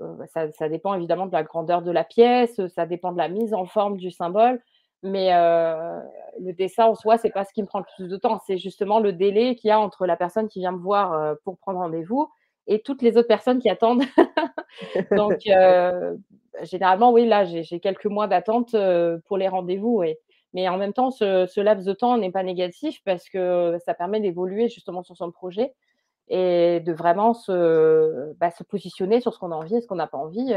[0.00, 3.28] bah, ça ça dépend évidemment de la grandeur de la pièce, ça dépend de la
[3.28, 4.60] mise en forme du symbole,
[5.02, 6.00] mais heu,
[6.40, 8.40] le dessin en soi, c'est pas ce qui me prend le plus de temps.
[8.46, 11.40] C'est justement le délai qu'il y a entre la personne qui vient me voir, heu,
[11.44, 12.30] pour prendre rendez-vous
[12.66, 14.04] et toutes les autres personnes qui attendent.
[15.16, 16.18] Donc heu,
[16.62, 18.76] généralement, oui, là, j'ai quelques mois d'attente,
[19.26, 20.04] pour les rendez-vous.
[20.54, 24.20] Mais en même temps, ce laps de temps n'est pas négatif parce que ça permet
[24.20, 25.72] d'évoluer justement sur son projet
[26.28, 30.06] et de vraiment se, bah, positionner sur ce qu'on a envie et ce qu'on n'a
[30.06, 30.54] pas envie.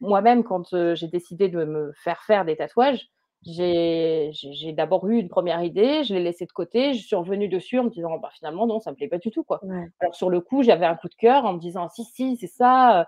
[0.00, 3.08] Moi-même, quand, j'ai décidé de me faire faire des tatouages,
[3.44, 7.78] j'ai d'abord eu une première idée, je l'ai laissée de côté, je suis revenue dessus
[7.78, 9.62] en me disant: «Bah, finalement, non, ça me plaît pas du tout, quoi».
[9.62, 9.92] Ouais.
[10.00, 12.46] Alors sur le coup, j'avais un coup de cœur en me disant: «Si, si, c'est
[12.48, 13.04] ça, heu».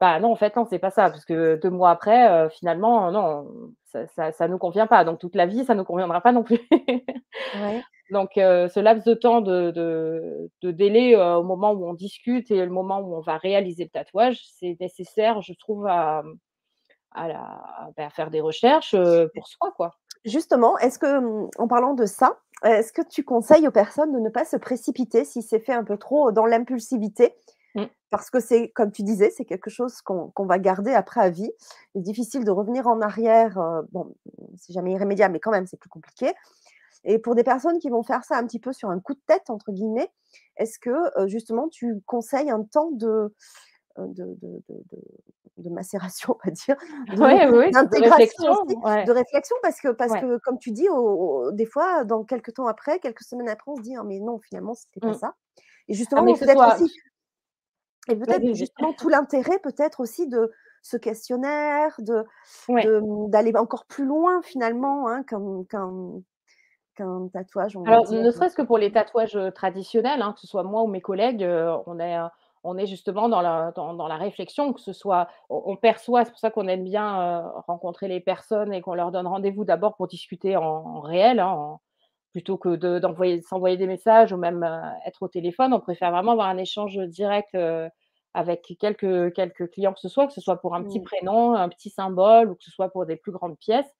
[0.00, 3.48] Bah, non, en fait, non, c'est pas ça, parce que 2 mois après, finalement, non,
[3.86, 6.44] ça ça ça nous convient pas, donc toute la vie, ça nous conviendra pas non
[6.44, 6.60] plus.
[7.52, 7.84] Ouais.
[8.10, 12.64] Donc ce laps de temps de de de délai, au moment où on discute et
[12.64, 16.22] le moment où on va réaliser le tatouage, c'est nécessaire, je trouve, à,
[17.14, 18.94] à la bah, à faire des recherches,
[19.34, 19.96] pour soi, quoi.
[20.24, 24.18] Justement, est-ce que, mmh, en parlant de ça, est-ce que tu conseilles aux personnes de
[24.18, 27.34] ne pas se précipiter si c'est fait un peu trop dans l'impulsivité?
[27.74, 27.84] Mmh.
[28.10, 31.50] Parce que c'est comme tu disais, c'est quelque chose qu'on va garder après à vie.
[31.94, 33.58] Il est difficile de revenir en arrière,
[33.92, 34.14] bon,
[34.56, 36.32] c'est jamais irrémédiable, mais quand même, c'est plus compliqué.
[37.04, 39.20] Et pour des personnes qui vont faire ça un petit peu sur un «coup de
[39.26, 40.10] tête» entre guillemets,
[40.56, 40.94] est-ce que,
[41.26, 43.34] justement tu conseilles un temps de,
[43.98, 45.02] de de de de
[45.58, 46.76] de macération, on va dire,
[47.18, 49.06] Ouais, de oui, oui, de d'intégration réflexion, ouais.
[49.06, 49.56] de réflexion?
[49.62, 50.16] Parce que parce Ouais.
[50.16, 50.94] que comme tu dis, au
[51.48, 54.20] au des fois, dans quelques temps après, quelques semaines après, on se dit: «Ah mais
[54.20, 55.14] non, finalement, c'était pas Mmh.
[55.14, 55.34] ça»
[55.88, 56.84] et Ah justement, peut-être soit aussi
[58.08, 62.24] et peut-être justement tout l'intérêt peut-être aussi de ce questionnaire, de
[62.68, 62.94] Ouais.
[63.00, 65.40] mmh, d'aller encore plus loin finalement, hein, qu'un
[67.32, 70.82] tatouage, on Alors, ne serait-ce que pour les tatouages, traditionnels, hein, que ce soit moi
[70.82, 71.42] ou mes collègues,
[71.86, 72.28] on est, heu,
[72.64, 76.24] on est justement dans la dans dans la réflexion, que ce soit on on perçoit
[76.24, 79.64] c'est pour ça qu'on aime bien, heu, rencontrer les personnes et qu'on leur donne rendez-vous
[79.64, 81.80] d'abord pour discuter en en réel, hein, en
[82.32, 85.72] plutôt que de d'envoyer s'envoyer des messages ou même, heu, être au téléphone.
[85.74, 87.88] On préfère vraiment avoir un échange, direct, heu,
[88.34, 91.54] avec quelques quelques clients que ce soit, que ce soit pour un petit mmh, prénom,
[91.54, 93.92] un petit symbole ou que ce soit pour des plus grandes pièces.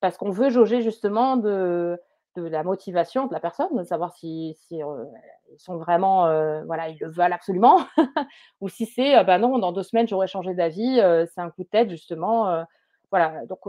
[0.00, 1.98] Parce qu'on veut jauger justement de
[2.40, 4.76] de la motivation de la personne, de savoir si heu,
[5.52, 7.80] ils sont vraiment, heu, voilà, ils le veulent absolument
[8.60, 11.00] ou si c'est, «Bah, non, dans 2 semaines, j'aurais changé d'avis,
[11.34, 12.64] c'est un coup de tête justement»,
[13.10, 13.60] voilà, donc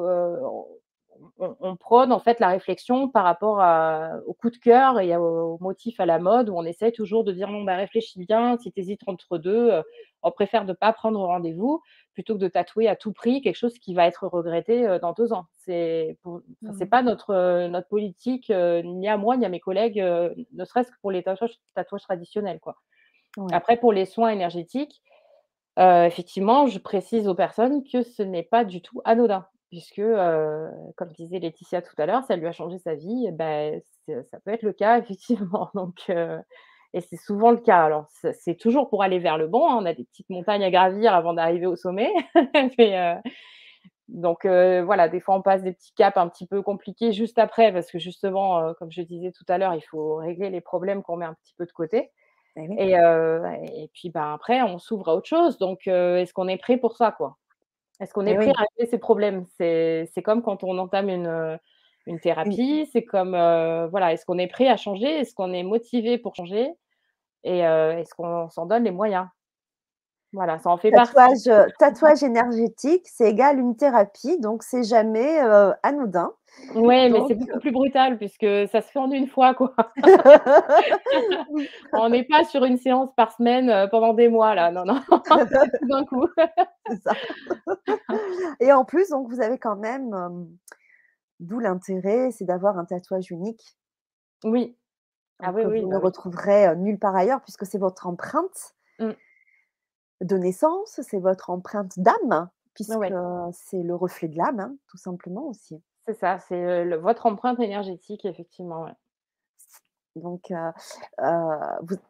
[1.40, 5.56] on prône en fait la réflexion par rapport à au coup de cœur et au
[5.56, 8.58] au motif à la mode où on essaye toujours de dire: «Bon, bah, réfléchis bien,
[8.58, 9.84] si tu hésites entre 2, heu,
[10.24, 11.82] on préfère ne pas prendre rendez-vous
[12.14, 15.14] plutôt que de tatouer à tout prix quelque chose qui va être regretté, heu, dans
[15.14, 15.46] 2 ans.
[15.56, 16.18] C'est
[16.72, 20.92] c'est mmh, pas notre, notre politique, ni à moi, ni à mes collègues, ne serait-ce
[20.92, 22.76] que pour les tatouages tatouages traditionnels, quoi.
[23.38, 23.60] ouais.
[23.60, 25.02] Après pour les soins énergétiques,
[25.78, 30.02] effectivement, je précise aux personnes que ce n'est pas du tout anodin puisque,
[30.98, 33.28] comme disait Laetitia tout à l'heure, ça lui a changé sa vie
[34.06, 36.10] c'est ça peut être le cas effectivement donc
[36.94, 37.84] et c'est souvent le cas.
[37.84, 40.72] Alors c'est toujours pour aller vers le bon, hein, on a des petites montagnes à
[40.72, 42.12] gravir avant d'arriver au sommet
[42.80, 43.16] mais
[44.08, 47.72] donc voilà, des fois, on passe des petits caps un petit peu compliqués juste après
[47.72, 51.18] parce que justement, comme je disais tout à l'heure, il faut régler les problèmes qu'on
[51.18, 52.12] met un petit peu de côté
[52.56, 52.78] Et oui.
[52.78, 52.94] et
[53.84, 56.98] et puis, ben, après, on s'ouvre à autre chose donc est-ce qu'on est prêt pour
[56.98, 57.38] ça, quoi?
[58.00, 58.56] Est-ce qu'on est prêt oui.
[58.58, 59.46] à régler ces problèmes?
[59.58, 61.58] C'est comme quand on entame une, heu,
[62.08, 65.08] une Une thérapie, c'est comme, heu, voilà, est-ce qu'on est prêt à changer?
[65.20, 66.72] Est-ce qu'on est motivé pour changer?
[67.46, 69.28] Et heu, est-ce qu'on s'en donne les moyens?
[70.34, 71.20] Voilà, ça en fait partie.
[71.78, 75.40] tatouage, énergétique, c'est égal une thérapie, donc c'est jamais,
[75.84, 76.34] anodin.
[76.76, 79.74] Ouais, mais c'est beaucoup plus brutal puisque ça se fait en une fois, quoi.
[81.50, 84.86] oui, On n'est pas sur une séance par semaine, heu, pendant des mois là, non,
[84.86, 85.00] non,
[85.80, 86.28] tout d'un coup.
[86.88, 87.20] c'est ça
[88.60, 90.58] et en plus, donc vous avez quand même,
[91.42, 93.78] d'où l'intérêt, c'est d'avoir un tatouage unique,
[94.44, 94.76] Oui.
[95.40, 96.06] Ah oui, que oui, vous ne bah oui.
[96.06, 99.16] retrouverez, nulle part ailleurs puisque c'est votre empreinte Mmh.
[100.22, 103.12] de naissance, c'est votre empreinte d'âme, puisque, Ouais,
[103.52, 105.82] c'est le reflet de l'âme, hein, tout simplement aussi.
[106.10, 108.94] C'est ça, c'est, le votre empreinte énergétique effectivement, ouais.
[110.16, 110.52] Donc,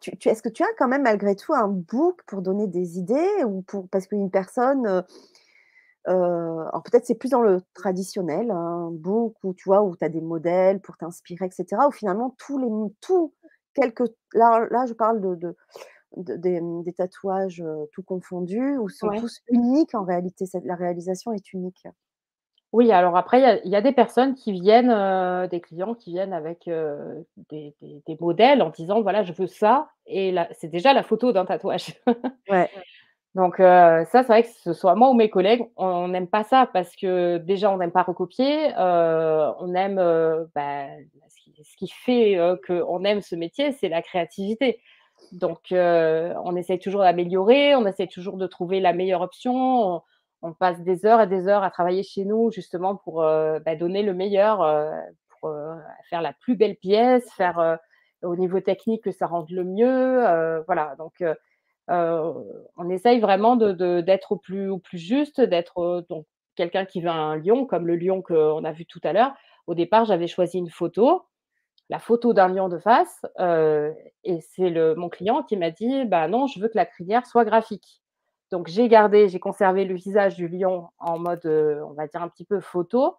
[0.02, 2.98] tu tu est-ce que tu as quand même malgré tout un book pour donner des
[3.00, 5.04] idées ou pour parce qu'une personne,
[6.06, 10.10] alors peut-être c'est plus dans le traditionnel, un book où tu vois, où tu as
[10.10, 12.70] des modèles pour t'inspirer et cetera, où finalement tous les
[13.02, 13.34] tout
[13.76, 15.58] quel que là là je parle de de
[16.18, 19.20] de des, mmh, des tatouages, tout confondus, où sont Ouais.
[19.20, 21.88] tous uniques en réalité, la réalisation est unique.
[22.74, 25.60] Oui, alors après il y a il y a des personnes qui viennent, heu, des
[25.60, 29.90] clients qui viennent avec, heu, des des des modèles en disant: «Voilà, je veux ça»
[30.06, 31.96] et là, c'est déjà la photo d'un tatouage.
[32.48, 32.70] Ouais.
[33.36, 33.64] Donc heu,
[34.12, 36.96] ça, c'est vrai que ce soit moi ou mes collègues, on n'aime pas ça parce
[36.96, 39.96] que déjà on n'aime pas recopier, on aime,
[40.56, 40.88] bah,
[41.30, 44.82] ce qui ce qui fait, qu'on aime ce métier, c'est la créativité.
[45.32, 50.02] Donc on essaye toujours d'améliorer, on essaye toujours de trouver la meilleure option.
[50.42, 53.76] On passe des heures et des heures à travailler chez nous justement pour, heu, bah,
[53.76, 54.90] donner le meilleur, heu,
[55.40, 55.76] pour, heu,
[56.10, 57.78] faire la plus belle pièce, faire,
[58.24, 60.24] au niveau technique que ça rende le mieux,
[60.68, 61.24] voilà donc
[61.90, 66.26] on essaye vraiment de de d'être au plus au plus juste, d'être, donc
[66.56, 69.34] quelqu'un qui veut un lion comme le lion qu'on a vu tout à l'heure.
[69.68, 71.24] Au départ, j'avais choisi une photo,
[71.90, 73.26] la photo d'un lion de face,
[74.26, 77.26] et c'est le mon client qui m'a dit: «Bah non, je veux que la crinière
[77.28, 78.00] soit graphique».
[78.52, 82.22] Donc j'ai gardé, j'ai conservé le visage du lion en mode, heu, on va dire
[82.24, 83.16] un petit peu photo,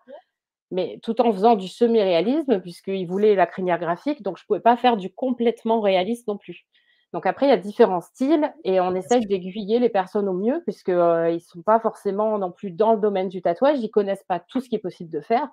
[0.70, 4.76] mais tout en faisant du semi-réalisme puisqu'il voulait la crinière graphique, donc je pouvais pas
[4.76, 6.66] faire du complètement réaliste non plus.
[7.12, 10.62] Donc après, il y a différents styles et on essaye d'aiguiller les personnes au mieux
[10.64, 14.24] puisque, heu, ils sont pas forcément non plus dans le domaine du tatouage, ils connaissent
[14.24, 15.48] pas tout ce qui est possible de faire.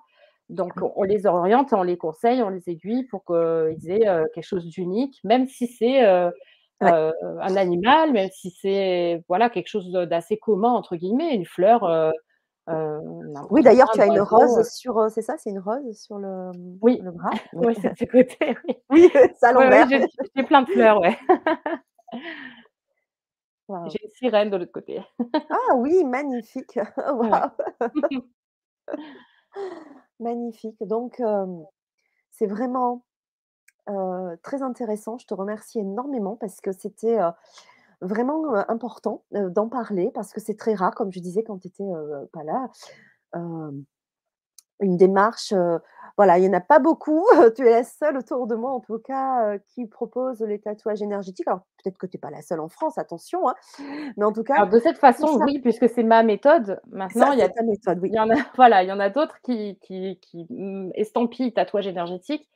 [0.50, 0.82] Donc Oui.
[0.82, 4.44] on on les oriente, on les conseille, on les aiguille pour qu'ils aient, heu, quelque
[4.46, 6.04] chose d'unique, même si c'est,
[6.80, 6.92] Ouais.
[6.92, 12.12] heu, un animal, même si c'est, voilà, quelque chose d'assez «commun» entre guillemets, une fleur,
[13.50, 16.18] Oui, n'importe d'ailleurs, quoi, tu as une rose sur, c'est ça, c'est une rose sur
[16.18, 16.50] le,
[16.82, 17.30] oui, le bras?
[17.54, 17.66] Oui.
[17.66, 18.36] ouais, c'est de ce côté,
[18.68, 18.76] oui.
[18.90, 19.10] Oui,
[19.52, 19.88] l'envers.
[20.36, 21.18] j'ai plein de fleurs, ouais.
[23.86, 25.00] J'ai une sirène de l'autre côté.
[25.50, 26.78] Ah oui, magnifique!
[27.14, 27.30] Ouais.
[30.20, 30.76] Magnifique.
[30.82, 31.22] Donc,
[32.30, 33.04] c'est vraiment,
[33.90, 35.18] heu, très intéressant.
[35.18, 37.30] Je te remercie énormément parce que c'était, heu,
[38.02, 41.68] vraiment, heu, important, d'en parler parce que c'est très rare, comme je disais quand tu
[41.68, 42.70] étais, heu, pas là.
[44.80, 45.52] Une démarche,
[46.16, 47.26] voilà, il y en a pas beaucoup.
[47.56, 51.48] Tu es la seule autour de moi, en tout cas, qui propose les tatouages énergétiques.
[51.48, 53.54] Alors, peut-être que tu es pas la seule en France, attention, hein,
[54.16, 56.80] mais en tout cas, Alors de cette façon, ça oui, puisque c'est ma méthode.
[57.08, 59.00] ça, Maintenant, il y a ta méthode, il y en a voilà, il y en
[59.00, 62.48] a d'autres qui qui qui, mmh, estampillent tatouage énergétique.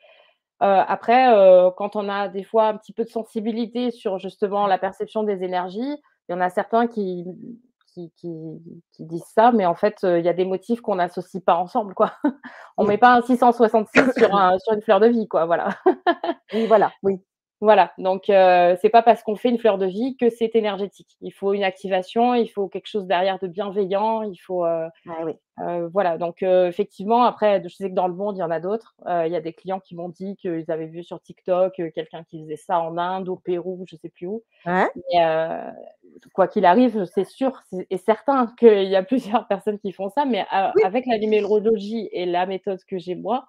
[0.62, 4.66] Heu, après, heu, quand on a des fois un petit peu de sensibilité sur justement
[4.68, 5.80] la perception des énergies,
[6.28, 7.24] il y en a certains qui
[7.94, 8.30] qui qui
[8.92, 11.56] qui disent ça, mais en fait, heu, il y a des motifs qu'on n'associe pas
[11.56, 12.12] ensemble, quoi.
[12.78, 12.88] On Oui.
[12.88, 15.70] met pas un 666 sur un sur une fleur de vie, quoi, voilà.
[16.52, 17.22] Oui, voilà, oui.
[17.62, 21.16] Voilà, donc heu, c'est pas parce qu'on fait une fleur de vie que c'est énergétique.
[21.20, 25.22] Il faut une activation, il faut quelque chose derrière de bienveillant, il faut, heu Ah
[25.24, 25.38] oui.
[25.60, 28.60] heu, voilà, donc effectivement, après, je sais que dans le monde, il y en a
[28.60, 28.96] d'autres.
[29.06, 32.42] Il y a des clients qui m'ont dit qu'ils avaient vu sur TikTok, quelqu'un qui
[32.42, 34.42] faisait ça en Inde, au Pérou, je sais plus où.
[34.96, 35.20] Mais
[36.34, 40.24] quoi qu'il arrive, c'est sûr et certain qu'il y a plusieurs personnes qui font ça,
[40.24, 40.44] mais
[40.74, 40.82] Oui.
[40.82, 43.46] avec la numérologie et la méthode que j'ai moi,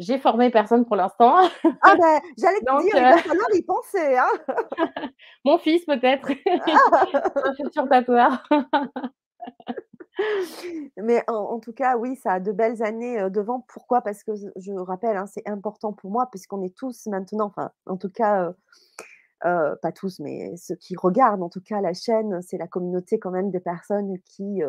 [0.00, 1.36] j'ai formé personne pour l'instant,
[1.82, 4.28] Ah ben, j'allais te dire, il heu va falloir y penser, hein.
[5.44, 6.30] Mon fils peut-être,
[7.44, 8.42] un futur tatoueur.
[10.96, 13.64] Mais en en tout cas, oui, ça a de belles années, heu, devant.
[13.68, 14.00] Pourquoi?
[14.02, 17.96] Parce que je rappelle, hein, c'est important pour moi puisqu'on est tous maintenant, enfin, en
[17.96, 18.52] tout cas,
[19.44, 23.18] heu, pas tous, mais ceux qui regardent en tout cas la chaîne, c'est la communauté
[23.18, 24.62] quand même des personnes qui,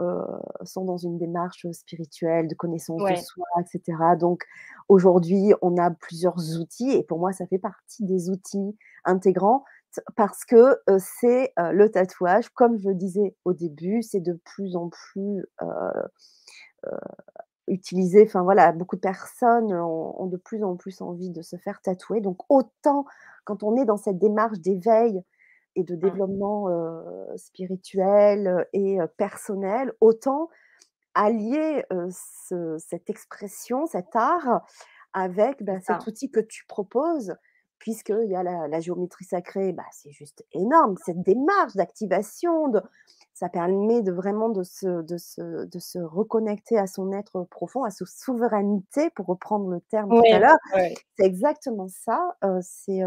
[0.00, 0.20] heu,
[0.64, 4.16] sont dans une démarche, spirituelle, de connaissance de soi et cetera.
[4.16, 4.44] Donc
[4.88, 9.64] aujourd'hui, on a plusieurs outils et pour moi, ça fait partie des outils intégrants
[10.16, 14.34] parce que, heu, c'est, heu, le tatouage, comme je le disais au début, c'est de
[14.44, 15.46] plus en plus,
[17.68, 18.24] utilisé.
[18.26, 21.80] Enfin voilà, beaucoup de personnes ont ont de plus en plus envie de se faire
[21.82, 22.20] tatouer.
[22.20, 23.04] Donc autant
[23.44, 25.22] quand on est dans cette démarche d'éveil
[25.76, 26.68] et de mmh, développement,
[27.36, 30.48] spirituel, et personnel, autant
[31.14, 34.66] allier, ce cette expression, cet art
[35.14, 37.34] avec, bah, cet outil que tu proposes,
[37.78, 40.96] puisqu'il y a la la géométrie sacrée, bah, c'est juste énorme.
[41.04, 42.82] Cette démarche d'activation, de
[43.34, 47.84] ça permet de vraiment de se de se de se reconnecter à son être profond,
[47.84, 50.58] à sa souveraineté, pour reprendre le terme tout à l'heure.
[51.18, 53.00] C'est exactement ça, c'est,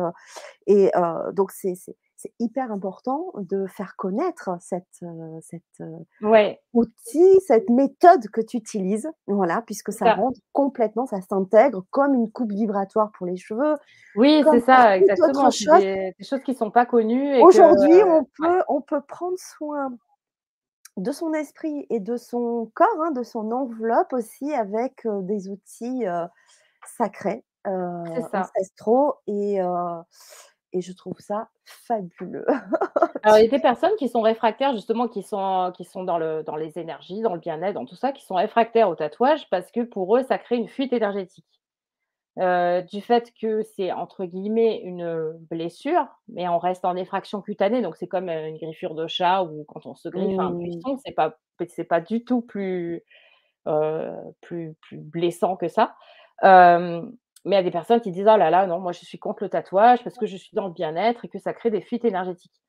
[0.68, 0.92] et
[1.34, 5.42] donc c'est c'est c'est hyper important de faire connaître cette, heu,
[6.22, 10.12] ouais, outil, cette méthode que tu utilises, voilà, puisque ça ça.
[10.12, 13.76] rentre complètement, ça s'intègre comme une coupe vibratoire pour les cheveux,
[14.16, 15.50] Oui, c'est ça, exactement.
[15.52, 15.68] Chose.
[15.82, 19.92] des des choses qui sont pas connues Aujourd'hui, on ouais, peut on peut prendre soin
[20.98, 25.50] de son esprit et de son corps, hein, de son enveloppe aussi avec, heu, des
[25.50, 26.04] outils,
[26.98, 27.46] sacrés,
[28.32, 28.54] ça.
[28.54, 29.60] ancestraux et
[30.74, 32.46] et je trouve ça fabuleux.
[33.24, 36.18] Alors il y a des personnes qui sont réfractaires justement, qui sont qui sont dans
[36.18, 39.50] le dans les énergies, dans le bien-être, dans tout ça, qui sont réfractaires au tatouage
[39.50, 41.46] parce que pour eux, ça crée une fuite énergétique.
[42.40, 47.82] Heu, du fait que c'est entre guillemets «une, blessure», mais on reste en effraction cutanée,
[47.82, 50.60] donc c'est comme, heu, une griffure de chat ou quand on se griffe un mmh,
[50.62, 53.04] buisson, c'est pas c'est pas du tout plus,
[53.68, 54.12] heu,
[54.42, 55.96] plus plus blessant que ça.
[57.46, 59.20] Mais il y a des personnes qui disent: «Oh là là, non, moi je suis
[59.20, 61.82] contre le tatouage parce que je suis dans le bien-être et que ça crée des
[61.82, 62.62] fuites énergétiques».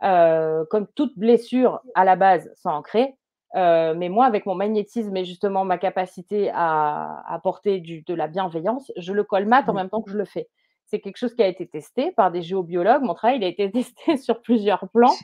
[0.00, 3.16] Comme toute blessure à la base, ça en crée,
[3.56, 8.92] heu, mais moi avec mon magnétisme et justement ma capacité à apporter de la bienveillance,
[8.96, 10.48] je le colmate en ouais, même temps que je le fais.
[10.86, 13.02] C'est quelque chose qui a été testé par des géobiologues.
[13.02, 15.14] Mon travail, il a été testé sur plusieurs plans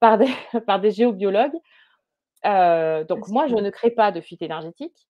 [0.00, 0.28] par des
[0.66, 1.56] par des géobiologues.
[2.44, 5.07] Donc moi, je ne crée pas de fuite énergétique,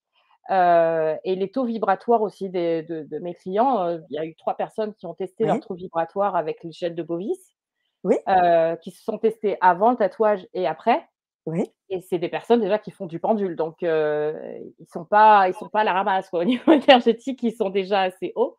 [0.51, 4.25] heu et les taux vibratoires aussi des de de mes clients, heu, il y a
[4.25, 7.55] eu 3 personnes qui ont testé leur Ouais, taux vibratoire avec gels de Bovis
[8.03, 8.17] Oui.
[8.29, 11.07] heu, qui se sont testées avant le tatouage et après
[11.45, 11.71] Oui.
[11.89, 15.69] et c'est des personnes déjà qui font du pendule donc ils sont pas ils sont
[15.69, 16.41] pas à la ramasse quoi.
[16.41, 18.57] Au niveau énergétique, ils sont déjà assez hauts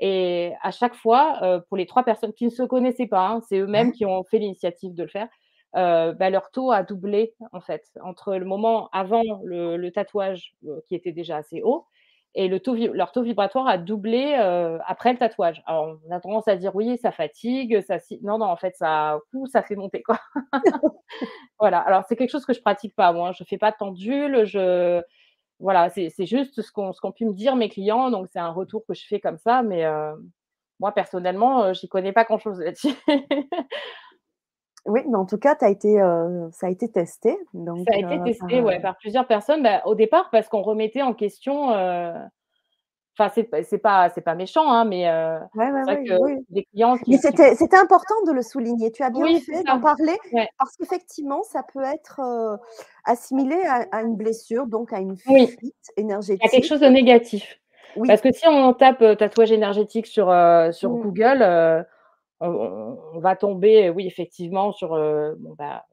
[0.00, 3.58] et à chaque fois, pour les 3 personnes qui ne se connaissaient pas, hein, c'est
[3.60, 5.28] eux-mêmes qui ont fait l'initiative de le faire,
[5.76, 10.82] heu, bah, leur taux a doublé en fait, entre le moment avant le tatouage, heu,
[10.88, 11.86] qui était déjà assez haut
[12.34, 15.62] et le taux leur taux vibratoire a doublé, heu, après le tatouage.
[15.66, 18.76] Alors on a tendance à dire: «Oui, ça fatigue, ça si» non, non, en fait
[18.76, 20.18] ça ouh, ça fait monter quoi.
[21.60, 24.44] Voilà, alors c'est quelque chose que je pratique pas moi, je fais pas de pendule,
[24.46, 25.02] je
[25.60, 28.84] voilà, c'est juste ce qu'ont qu'ont pu me dire mes clients, donc c'est un retour
[28.88, 29.84] que je fais comme ça, mais
[30.80, 32.94] moi personnellement, heu, j'y connais pas grand chose là-dessus.
[34.88, 37.94] Oui, mais en tout cas, tu as été, heu, ça a été testé donc Ça
[37.94, 39.62] a été par, testé, ouais, heu par plusieurs personnes.
[39.62, 42.12] Bah, au départ parce qu'on remettait en question, heu,
[43.18, 43.44] enfin c'est
[43.78, 45.06] pas c'est pas méchant, hein, mais
[45.54, 46.46] Ouais, ouais, c'est vrai ouais, que oui.
[46.50, 48.92] des clients Mais qui qui c'était c'était important de le souligner.
[48.92, 50.48] Tu as bien Oui, fait d'en parler Ouais.
[50.58, 52.20] parce qu'effectivement, ça peut être,
[53.04, 55.74] assimilé à à une blessure, donc à une Oui, fuite
[56.40, 56.66] il y a quelque énergétique.
[56.66, 57.58] chose de négatif.
[58.06, 60.26] Parce que si on tape, tatouage énergétique sur,
[60.72, 61.02] sur Mmh.
[61.02, 61.86] Google,
[62.40, 65.84] on va tomber, oui, effectivement sur, heu, bon, bah,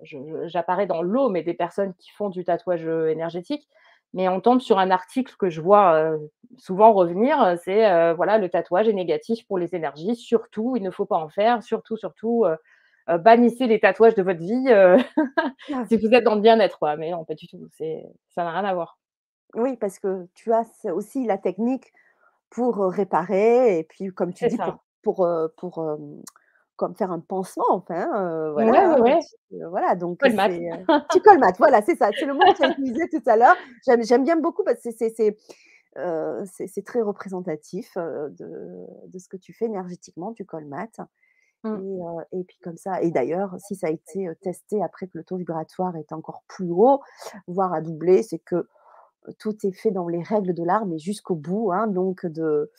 [0.45, 3.67] j'apparais dans le lot, mais des personnes qui font du tatouage, heu, énergétique,
[4.13, 8.49] mais on tombe sur un article que je vois, heu, souvent revenir, c'est, voilà: «Le
[8.49, 12.45] tatouage est négatif pour les énergies, surtout, il ne faut pas en faire, surtout, surtout,
[13.09, 14.65] bannissez les tatouages de votre vie,
[15.71, 15.87] Ah.
[15.89, 16.79] si vous êtes dans le bien-être».
[16.99, 18.97] Mais non, pas du tout, c'est ça n'a rien à voir.
[19.53, 21.93] Oui, parce que tu as aussi la technique
[22.51, 24.75] pour, réparer et puis comme tu dis ça.
[24.75, 25.27] pour pour,
[26.75, 30.51] comme faire un pansement enfin, voilà, Ouais, ouais, hein, tu voilà donc Colmate.
[31.11, 33.55] tu colmates, voilà, c'est ça, c'est le mot que tu as utilisé tout à l'heure.
[33.85, 39.65] J'aime j'aime bien beaucoup parce que c'est très représentatif, de de ce que tu fais
[39.65, 40.99] énergétiquement, tu colmates
[41.65, 42.23] et Mmh.
[42.31, 45.37] et puis comme ça et d'ailleurs, si ça a été, testé après que le taux
[45.37, 47.01] vibratoire est encore plus haut,
[47.47, 48.67] voire a doublé, c'est que,
[49.39, 52.71] tout est fait dans les règles de l'art, mais jusqu'au bout, hein, donc de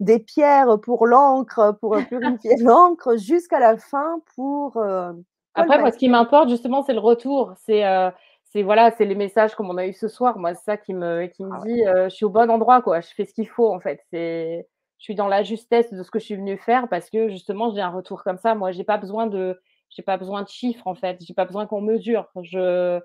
[0.00, 5.24] des pierres pour l'encre, pour, purifier l'encre, jusqu'à la fin pour, heu,
[5.54, 7.52] Après moi, ce qui m'importe justement, c'est le retour.
[7.56, 8.10] C'est, heu,
[8.44, 10.38] c'est voilà, c'est les messages comme on a eu ce soir.
[10.38, 11.68] Moi, c'est ça qui me qui me Ah ouais.
[11.74, 14.00] dit, heu: «Je suis au bon endroit, quoi, je fais ce qu'il faut, en fait».
[14.10, 14.68] C'est
[14.98, 17.72] je suis dans la justesse de ce que je suis venue faire parce que justement,
[17.72, 18.54] j'ai un retour comme ça.
[18.56, 19.60] Moi, j'ai pas besoin de
[19.90, 22.28] j'ai pas besoin de chiffres, en fait, j'ai pas besoin qu'on mesure.
[22.42, 23.00] Je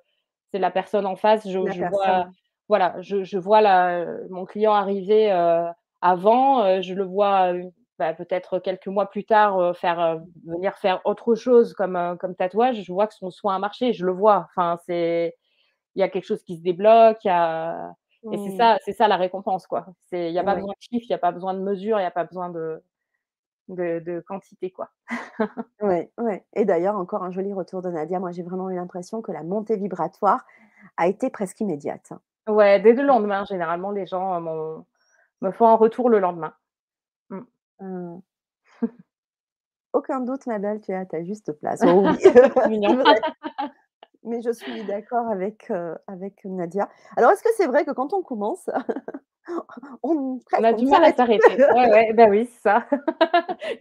[0.52, 2.26] c'est la personne en face, je vois.
[2.70, 5.66] Voilà, je je vois la mon client arriver, heu,
[6.02, 7.54] avant, heu, je le vois,
[8.00, 12.82] bah, peut-être quelques mois plus tard, faire, venir faire autre chose comme, tatouage.
[12.84, 14.48] Je vois que son soin a marché, je le vois.
[14.50, 15.36] Enfin, c'est
[15.96, 17.94] il y a quelque chose qui se débloque, il y a
[18.32, 18.66] et c'est Mmh.
[18.66, 19.88] ça c'est ça la récompense, quoi.
[20.14, 20.56] Il y a pas Ouais.
[20.56, 22.50] besoin de chiffres, il y a pas besoin de mesure, il y a pas besoin
[22.52, 22.84] de
[23.70, 24.90] de de quantité, quoi.
[25.82, 28.20] Ouais, ouais et d'ailleurs encore un joli retour de Nadia.
[28.20, 30.46] Moi, j'ai vraiment eu l'impression que la montée vibratoire
[30.98, 32.14] a été presque immédiate.
[32.48, 34.86] Ouais, dès le lendemain, généralement, les gens, m'ont
[35.42, 36.54] me font un retour le lendemain.
[37.30, 37.42] Mmh.
[37.80, 38.20] Mmh.
[39.94, 41.82] Aucun doute ma belle, tu es à ta juste place.
[41.86, 42.96] Oh oui, C'est c'est mignon.
[42.96, 43.16] vrai.
[44.24, 46.90] Mais je suis d'accord avec, heu, avec Nadia.
[47.18, 48.70] Alors est-ce que c'est vrai que quand on commence,
[50.04, 51.64] on On presque a on du ne mal à s'arrête s'arrêter.
[51.70, 52.86] Ouais, ouais, bah, oui, c'est ça.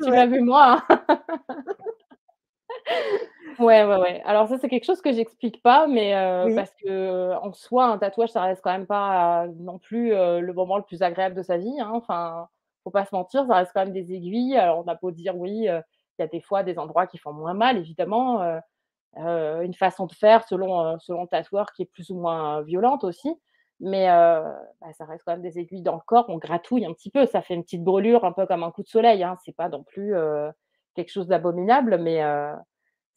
[0.02, 0.12] Tu Ouais.
[0.12, 0.98] m'as vu moi, hein.
[3.58, 4.22] Ouais, ouais, ouais.
[4.24, 6.12] Alors ça, c'est quelque chose que j'explique pas, mais
[6.42, 6.52] Oui.
[6.54, 10.78] parce qu'en soi, un tatouage, ça reste quand même pas non plus, heu, le moment
[10.78, 11.90] le plus agréable de sa vie, hein.
[11.94, 12.48] Enfin,
[12.84, 14.56] faut pas se mentir, ça reste quand même des aiguilles.
[14.56, 15.82] Alors on a beau dire oui, il
[16.18, 18.40] y a des fois des endroits qui font moins mal évidemment,
[19.16, 23.34] une façon de faire selon, selon le tatoueur qui est plus ou moins violente aussi.
[23.80, 27.10] Mais bah, ça reste quand même des aiguilles dans le corps, on gratouille un petit
[27.10, 29.36] peu, ça fait une petite brûlure un peu comme un coup de soleil, hein.
[29.44, 30.14] C'est pas non plus,
[30.94, 32.22] quelque chose d'abominable, mais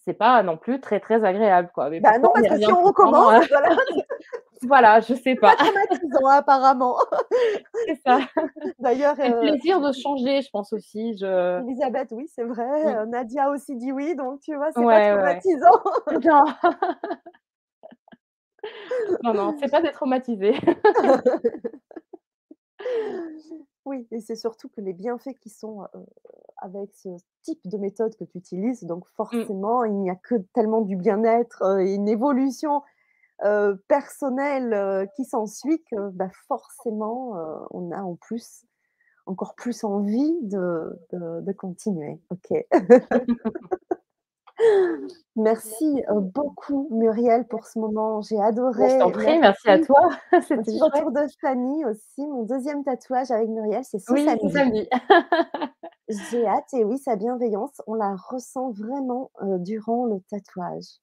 [0.07, 1.89] c'est pas non plus très, très agréable, quoi.
[1.89, 3.47] Mais Bah, non, on parce que si on recommence, heu?
[3.49, 3.69] voilà,
[4.63, 6.97] Voilà, je sais pas traumatisant apparemment.
[7.87, 8.19] C'est ça.
[8.79, 13.03] D'ailleurs, C'est le heu, plaisir de changer, je pense aussi, je Élisabeth, oui, c'est vrai,
[13.03, 15.71] heu, Nadia aussi dit oui, donc tu vois, c'est pas ouais, traumatisant.
[16.25, 16.43] Non.
[19.23, 20.53] Non, non, c'est pas détraumatisé.
[23.85, 26.05] Oui et c'est surtout que les bienfaits qui sont, heu,
[26.57, 27.09] avec ce
[27.43, 29.49] type de méthode que tu utilises, donc Mmh.
[29.57, 32.83] forcément, il n'y a que tellement du bien-être, heu et une évolution,
[33.45, 37.33] heu, personnelle, heu, qui s'ensuit que, bah, forcément,
[37.71, 38.65] on a en plus
[39.27, 42.21] encore plus envie de de de continuer.
[42.31, 42.53] OK.
[45.35, 48.21] Merci, heu, beaucoup Muriel pour ce moment.
[48.21, 48.39] J'ai
[48.77, 49.11] Mais je t'en adoré.
[49.11, 49.99] prie, merci à toi,
[50.47, 50.81] c'était chouette.
[50.83, 52.27] retour de Fanny aussi.
[52.27, 54.87] Mon 2e tatouage avec Muriel, c'est ce Oui, samedi.
[56.09, 60.99] J'ai hâte et oui, sa bienveillance, on la ressent vraiment, heu, durant le tatouage.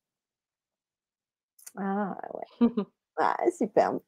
[1.76, 2.44] Ah ouais.
[3.18, 4.00] Ah superbe.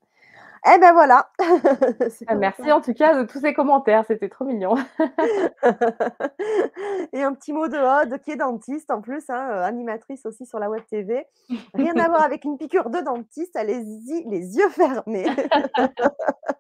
[0.67, 1.31] Et bah voilà!
[2.27, 4.77] Comme merci en tout cas de tous ces commentaires, c'était trop mignon.
[7.13, 10.47] Et un petit mot de Aude qui est dentiste en plus, hein, heu, animatrice aussi
[10.47, 11.27] sur la web TV.
[11.75, 15.27] Rien à voir avec une piqûre de dentiste, allez-y les yeux fermés.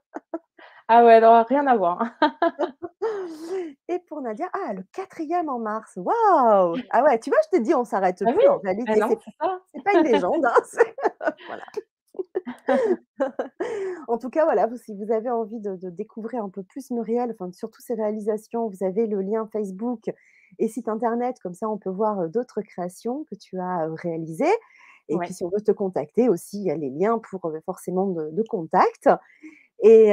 [0.87, 2.05] Ah ouais, non, rien à voir.
[3.89, 6.77] Et pour Nadia, ah le 4e en mars, waouh!
[6.91, 9.09] Ah ouais, tu vois, je t'ai dit on s'arrête oui, plus en réalité, non,
[9.73, 11.63] c'est pas une légende, hein, voilà.
[14.09, 17.31] En tout cas, voilà, si vous avez envie de de découvrir un peu plus Muriel,
[17.33, 20.11] enfin surtout ses réalisations, vous avez le lien Facebook
[20.59, 23.93] et site internet, comme ça on peut voir, heu, d'autres créations que tu as, heu,
[23.95, 24.53] réalisées.
[25.09, 27.61] Et puis si on veut te contacter aussi, il y a les liens pour, heu,
[27.67, 29.09] forcément de de contact.
[29.83, 30.13] Et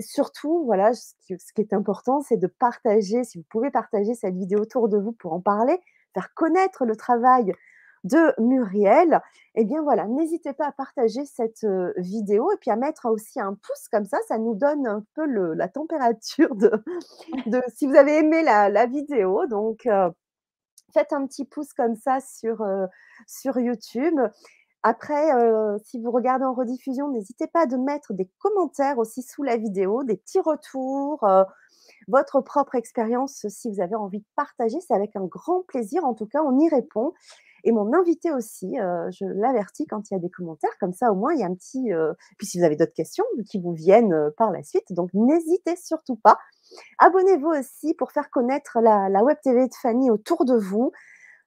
[0.00, 4.14] surtout, voilà, ce qui ce qui est important, c'est de partager, si vous pouvez partager
[4.14, 5.78] cette vidéo autour de vous pour en parler,
[6.14, 7.54] faire connaître le travail
[8.04, 9.20] de Muriel
[9.54, 13.40] et bien voilà, n'hésitez pas à partager cette, heu, vidéo et puis à mettre aussi
[13.40, 16.70] un pouce comme ça, ça nous donne un peu le la température de
[17.46, 20.10] de si vous avez aimé la la vidéo donc heu,
[20.92, 22.86] faites un petit pouce comme ça sur, heu,
[23.26, 24.18] sur YouTube.
[24.82, 25.30] Après,
[25.84, 30.04] si vous regardez en rediffusion, n'hésitez pas de mettre des commentaires aussi sous la vidéo,
[30.04, 31.26] des petits retours,
[32.08, 36.04] votre propre expérience si vous avez envie de partager, c'est avec un grand plaisir.
[36.04, 37.12] En tout cas, on y répond
[37.64, 41.12] et mon invité aussi, heu, je l'avertis quand il y a des commentaires, comme ça
[41.12, 43.60] au moins il y a un petit, heu puis si vous avez d'autres questions qui
[43.60, 46.38] vous viennent, heu, par la suite, donc n'hésitez surtout pas.
[46.98, 50.92] Abonnez-vous aussi pour faire connaître la web TV de Fanny autour de vous.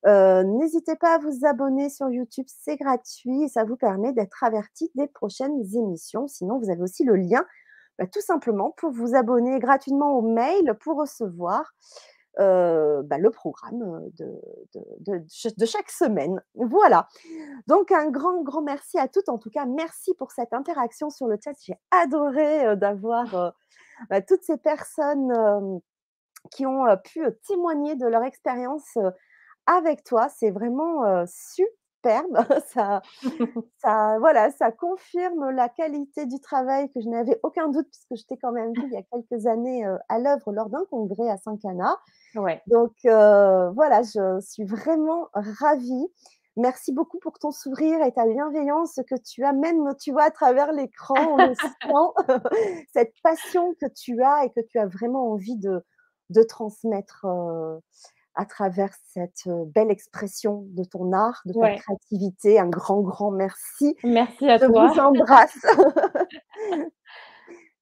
[0.05, 4.91] N'hésitez pas à vous abonner sur YouTube, c'est gratuit et ça vous permet d'être avertis
[4.95, 6.27] des prochaines émissions.
[6.27, 7.45] Sinon, vous avez aussi le lien,
[7.99, 11.73] bah, tout simplement pour vous abonner gratuitement au mail pour recevoir,
[12.39, 14.25] heu, bah, le programme, heu, de
[14.73, 16.41] de de de ch de chaque semaine.
[16.55, 17.07] Voilà.
[17.67, 19.29] Donc un grand, grand merci à toutes.
[19.29, 21.53] En tout cas, merci pour cette interaction sur le chat.
[21.61, 23.53] J'ai adoré, heu, d'avoir,
[24.09, 25.33] bah, toutes ces personnes,
[26.51, 28.97] qui ont, pu, témoigner de leur expérience,
[29.67, 30.29] avec toi.
[30.29, 31.25] C'est vraiment, heu,
[32.03, 32.37] superbe.
[32.67, 33.01] Ça
[33.77, 38.25] ça voilà, ça confirme la qualité du travail que je n'avais aucun doute puisque je
[38.27, 41.29] t'ai quand même vu il y a quelques années, heu, à l'œuvre lors d'un congrès
[41.29, 41.97] à Saint-Cana.
[42.35, 42.63] Ouais.
[42.67, 46.07] Donc heu, voilà, je suis vraiment ravie.
[46.55, 50.31] Merci beaucoup pour ton sourire et ta bienveillance que tu as même, tu vois, à
[50.31, 51.67] travers l'écran, on le sent.
[52.93, 55.83] Cette passion que tu as et que tu as vraiment envie de
[56.29, 57.79] de transmettre, heu,
[58.35, 61.75] à travers cette, belle expression de ton art, de ta Ouais.
[61.77, 62.59] créativité.
[62.59, 63.95] Un grand, grand merci.
[64.03, 64.87] Merci à Je toi.
[64.87, 65.57] vous embrasse.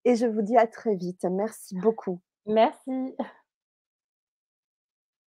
[0.06, 1.26] Et je vous dis à très vite.
[1.30, 2.20] Merci beaucoup.
[2.46, 3.16] Merci.